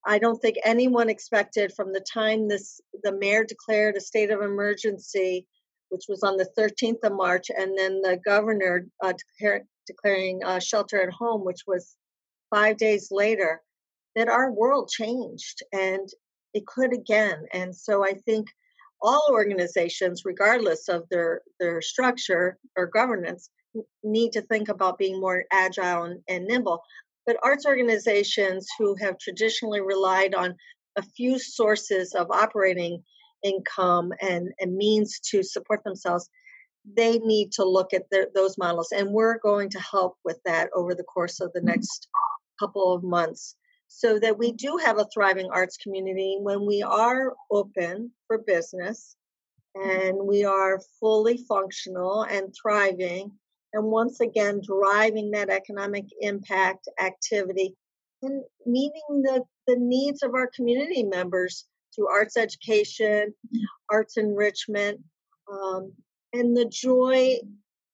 I 0.06 0.18
don't 0.18 0.40
think 0.40 0.56
anyone 0.64 1.08
expected 1.08 1.72
from 1.74 1.92
the 1.92 2.04
time 2.12 2.48
this 2.48 2.80
the 3.02 3.12
mayor 3.12 3.44
declared 3.44 3.96
a 3.96 4.00
state 4.00 4.30
of 4.30 4.42
emergency, 4.42 5.46
which 5.90 6.04
was 6.08 6.22
on 6.22 6.36
the 6.36 6.48
13th 6.58 7.04
of 7.04 7.12
March, 7.12 7.50
and 7.56 7.76
then 7.76 8.00
the 8.00 8.18
governor 8.24 8.86
uh, 9.02 9.12
declared, 9.12 9.66
declaring 9.86 10.42
uh, 10.44 10.58
shelter 10.58 11.00
at 11.02 11.12
home, 11.12 11.44
which 11.44 11.62
was 11.66 11.96
five 12.50 12.76
days 12.76 13.08
later, 13.10 13.60
that 14.16 14.28
our 14.28 14.50
world 14.50 14.88
changed 14.88 15.62
and 15.72 16.08
it 16.54 16.66
could 16.66 16.92
again. 16.92 17.44
And 17.52 17.74
so 17.74 18.04
I 18.04 18.14
think 18.14 18.48
all 19.02 19.28
organizations, 19.30 20.22
regardless 20.24 20.88
of 20.88 21.08
their, 21.10 21.42
their 21.60 21.82
structure 21.82 22.58
or 22.76 22.86
governance, 22.86 23.50
need 24.02 24.32
to 24.32 24.42
think 24.42 24.68
about 24.68 24.98
being 24.98 25.20
more 25.20 25.44
agile 25.52 26.04
and, 26.04 26.20
and 26.28 26.44
nimble. 26.46 26.82
But 27.26 27.38
arts 27.42 27.66
organizations 27.66 28.68
who 28.78 28.94
have 28.96 29.18
traditionally 29.18 29.80
relied 29.80 30.34
on 30.34 30.54
a 30.96 31.02
few 31.02 31.38
sources 31.38 32.14
of 32.14 32.30
operating 32.30 33.02
income 33.42 34.12
and, 34.20 34.52
and 34.60 34.76
means 34.76 35.20
to 35.30 35.42
support 35.42 35.82
themselves 35.84 36.28
they 36.96 37.18
need 37.18 37.52
to 37.52 37.64
look 37.64 37.94
at 37.94 38.06
those 38.34 38.58
models 38.58 38.92
and 38.92 39.10
we're 39.10 39.38
going 39.38 39.70
to 39.70 39.80
help 39.80 40.16
with 40.24 40.38
that 40.44 40.68
over 40.74 40.94
the 40.94 41.04
course 41.04 41.40
of 41.40 41.52
the 41.52 41.60
mm-hmm. 41.60 41.68
next 41.68 42.08
couple 42.58 42.92
of 42.92 43.02
months 43.02 43.56
so 43.94 44.18
that 44.18 44.38
we 44.38 44.52
do 44.52 44.78
have 44.78 44.98
a 44.98 45.06
thriving 45.12 45.50
arts 45.50 45.76
community 45.76 46.38
when 46.40 46.66
we 46.66 46.82
are 46.82 47.34
open 47.50 48.10
for 48.26 48.38
business 48.38 49.16
and 49.74 50.16
we 50.16 50.44
are 50.44 50.80
fully 50.98 51.36
functional 51.48 52.22
and 52.22 52.54
thriving 52.54 53.30
and 53.74 53.84
once 53.84 54.20
again 54.20 54.60
driving 54.66 55.30
that 55.30 55.50
economic 55.50 56.06
impact 56.20 56.88
activity 57.00 57.74
and 58.22 58.42
meeting 58.66 59.22
the, 59.22 59.42
the 59.66 59.76
needs 59.76 60.22
of 60.22 60.34
our 60.34 60.48
community 60.54 61.02
members 61.02 61.66
through 61.94 62.08
arts 62.08 62.36
education 62.36 63.34
arts 63.90 64.16
enrichment 64.16 65.00
um, 65.52 65.92
and 66.32 66.56
the 66.56 66.64
joy 66.64 67.36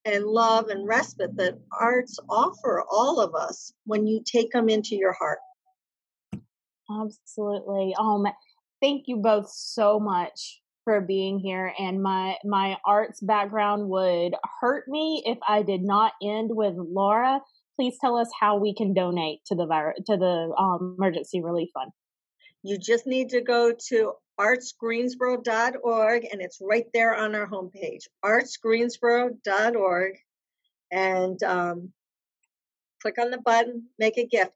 and 0.05 0.25
love 0.25 0.69
and 0.69 0.87
respite 0.87 1.37
that 1.37 1.59
arts 1.73 2.19
offer 2.31 2.85
all 2.91 3.21
of 3.21 3.35
us 3.35 3.73
when 3.85 4.07
you 4.07 4.23
take 4.25 4.53
them 4.53 4.69
into 4.69 4.95
your 4.95 5.13
heart. 5.13 5.39
Absolutely. 6.91 7.95
Um, 7.99 8.27
thank 8.81 9.05
you 9.07 9.17
both 9.17 9.51
so 9.51 10.01
much 10.01 10.61
for 10.85 11.01
being 11.01 11.39
here. 11.39 11.73
And 11.79 12.03
my 12.03 12.37
my 12.45 12.79
arts 12.85 13.21
background 13.21 13.89
would 13.91 14.35
hurt 14.61 14.89
me 14.89 15.23
if 15.27 15.39
I 15.47 15.63
did 15.63 15.83
not 15.83 16.13
end 16.23 16.51
with 16.51 16.75
Laura. 16.77 17.41
Please 17.77 17.97
tell 18.01 18.17
us 18.17 18.31
how 18.39 18.57
we 18.57 18.75
can 18.75 18.95
donate 18.95 19.45
to 19.47 19.55
the 19.55 19.67
to 20.07 20.17
the 20.17 20.55
um, 20.59 20.97
emergency 20.99 21.43
relief 21.43 21.69
fund. 21.75 21.93
You 22.63 22.79
just 22.79 23.07
need 23.07 23.29
to 23.31 23.41
go 23.41 23.73
to 23.89 24.13
artsgreensboro.org, 24.41 26.29
and 26.33 26.41
it's 26.41 26.59
right 26.61 26.87
there 26.95 27.15
on 27.15 27.35
our 27.35 27.47
homepage, 27.47 28.05
artsgreensboro.org, 28.25 30.13
and 30.91 31.43
um, 31.43 31.93
click 33.03 33.19
on 33.21 33.31
the 33.31 33.39
button, 33.39 33.89
make 33.99 34.17
a 34.17 34.27
gift. 34.27 34.53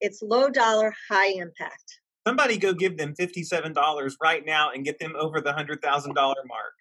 It's 0.00 0.22
low 0.22 0.48
dollar, 0.50 0.94
high 1.10 1.32
impact. 1.32 2.00
Somebody 2.26 2.56
go 2.56 2.72
give 2.72 2.96
them 2.96 3.14
$57 3.18 4.12
right 4.22 4.44
now 4.46 4.70
and 4.70 4.84
get 4.84 4.98
them 4.98 5.14
over 5.18 5.40
the 5.40 5.52
$100,000 5.52 6.14
mark. 6.14 6.72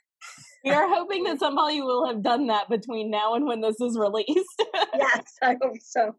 we 0.63 0.71
are 0.71 0.87
hoping 0.95 1.23
that 1.25 1.39
somebody 1.39 1.81
will 1.81 2.07
have 2.07 2.23
done 2.23 2.47
that 2.47 2.69
between 2.69 3.11
now 3.11 3.35
and 3.35 3.45
when 3.45 3.59
this 3.61 3.79
is 3.81 3.97
released. 3.97 4.63
yes, 4.95 5.23
I 5.41 5.57
hope 5.61 5.75
so. 5.81 6.15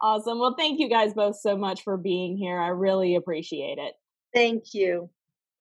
awesome. 0.00 0.38
Well, 0.38 0.54
thank 0.56 0.80
you 0.80 0.88
guys 0.88 1.12
both 1.14 1.38
so 1.38 1.56
much 1.56 1.82
for 1.82 1.96
being 1.98 2.36
here. 2.38 2.58
I 2.58 2.68
really 2.68 3.16
appreciate 3.16 3.78
it. 3.78 3.92
Thank 4.32 4.72
you. 4.72 5.10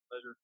Pleasure. 0.10 0.36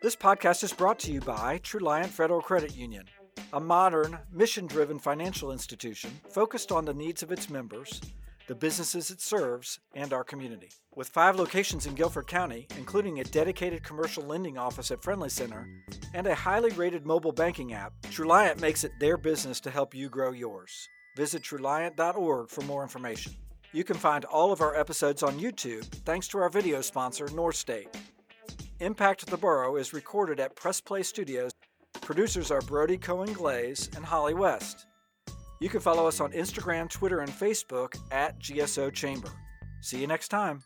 This 0.00 0.14
podcast 0.16 0.62
is 0.62 0.72
brought 0.72 0.98
to 1.00 1.12
you 1.12 1.20
by 1.20 1.58
Truliant 1.58 2.06
Federal 2.06 2.40
Credit 2.42 2.76
Union, 2.76 3.06
a 3.52 3.60
modern, 3.60 4.18
mission 4.32 4.66
driven 4.66 4.98
financial 4.98 5.52
institution 5.52 6.10
focused 6.28 6.72
on 6.72 6.84
the 6.84 6.94
needs 6.94 7.22
of 7.22 7.30
its 7.30 7.48
members, 7.48 8.00
the 8.46 8.54
businesses 8.54 9.10
it 9.10 9.20
serves, 9.20 9.80
and 9.94 10.12
our 10.12 10.24
community. 10.24 10.70
With 10.94 11.08
five 11.08 11.36
locations 11.36 11.86
in 11.86 11.94
Guilford 11.94 12.26
County, 12.26 12.66
including 12.76 13.20
a 13.20 13.24
dedicated 13.24 13.82
commercial 13.82 14.24
lending 14.24 14.58
office 14.58 14.90
at 14.90 15.02
Friendly 15.02 15.28
Center 15.28 15.66
and 16.12 16.26
a 16.26 16.34
highly 16.34 16.70
rated 16.72 17.06
mobile 17.06 17.32
banking 17.32 17.72
app, 17.72 17.92
Truliant 18.02 18.60
makes 18.60 18.84
it 18.84 18.92
their 19.00 19.16
business 19.16 19.60
to 19.60 19.70
help 19.70 19.94
you 19.94 20.08
grow 20.08 20.32
yours. 20.32 20.88
Visit 21.16 21.42
Truliant.org 21.42 22.50
for 22.50 22.62
more 22.62 22.82
information. 22.82 23.32
You 23.72 23.82
can 23.82 23.96
find 23.96 24.24
all 24.24 24.52
of 24.52 24.60
our 24.60 24.76
episodes 24.76 25.22
on 25.22 25.40
YouTube 25.40 25.84
thanks 26.04 26.28
to 26.28 26.38
our 26.38 26.48
video 26.48 26.80
sponsor, 26.80 27.28
North 27.34 27.56
State. 27.56 27.88
Impact 28.80 29.26
the 29.26 29.36
Borough 29.36 29.76
is 29.76 29.92
recorded 29.92 30.38
at 30.38 30.54
Press 30.54 30.80
Play 30.80 31.02
Studios. 31.02 31.52
Producers 32.04 32.50
are 32.50 32.60
Brody 32.60 32.98
Cohen 32.98 33.32
Glaze 33.32 33.88
and 33.96 34.04
Holly 34.04 34.34
West. 34.34 34.84
You 35.58 35.70
can 35.70 35.80
follow 35.80 36.06
us 36.06 36.20
on 36.20 36.32
Instagram, 36.32 36.90
Twitter, 36.90 37.20
and 37.20 37.30
Facebook 37.30 37.96
at 38.12 38.38
GSO 38.38 38.92
Chamber. 38.92 39.30
See 39.80 40.02
you 40.02 40.06
next 40.06 40.28
time. 40.28 40.62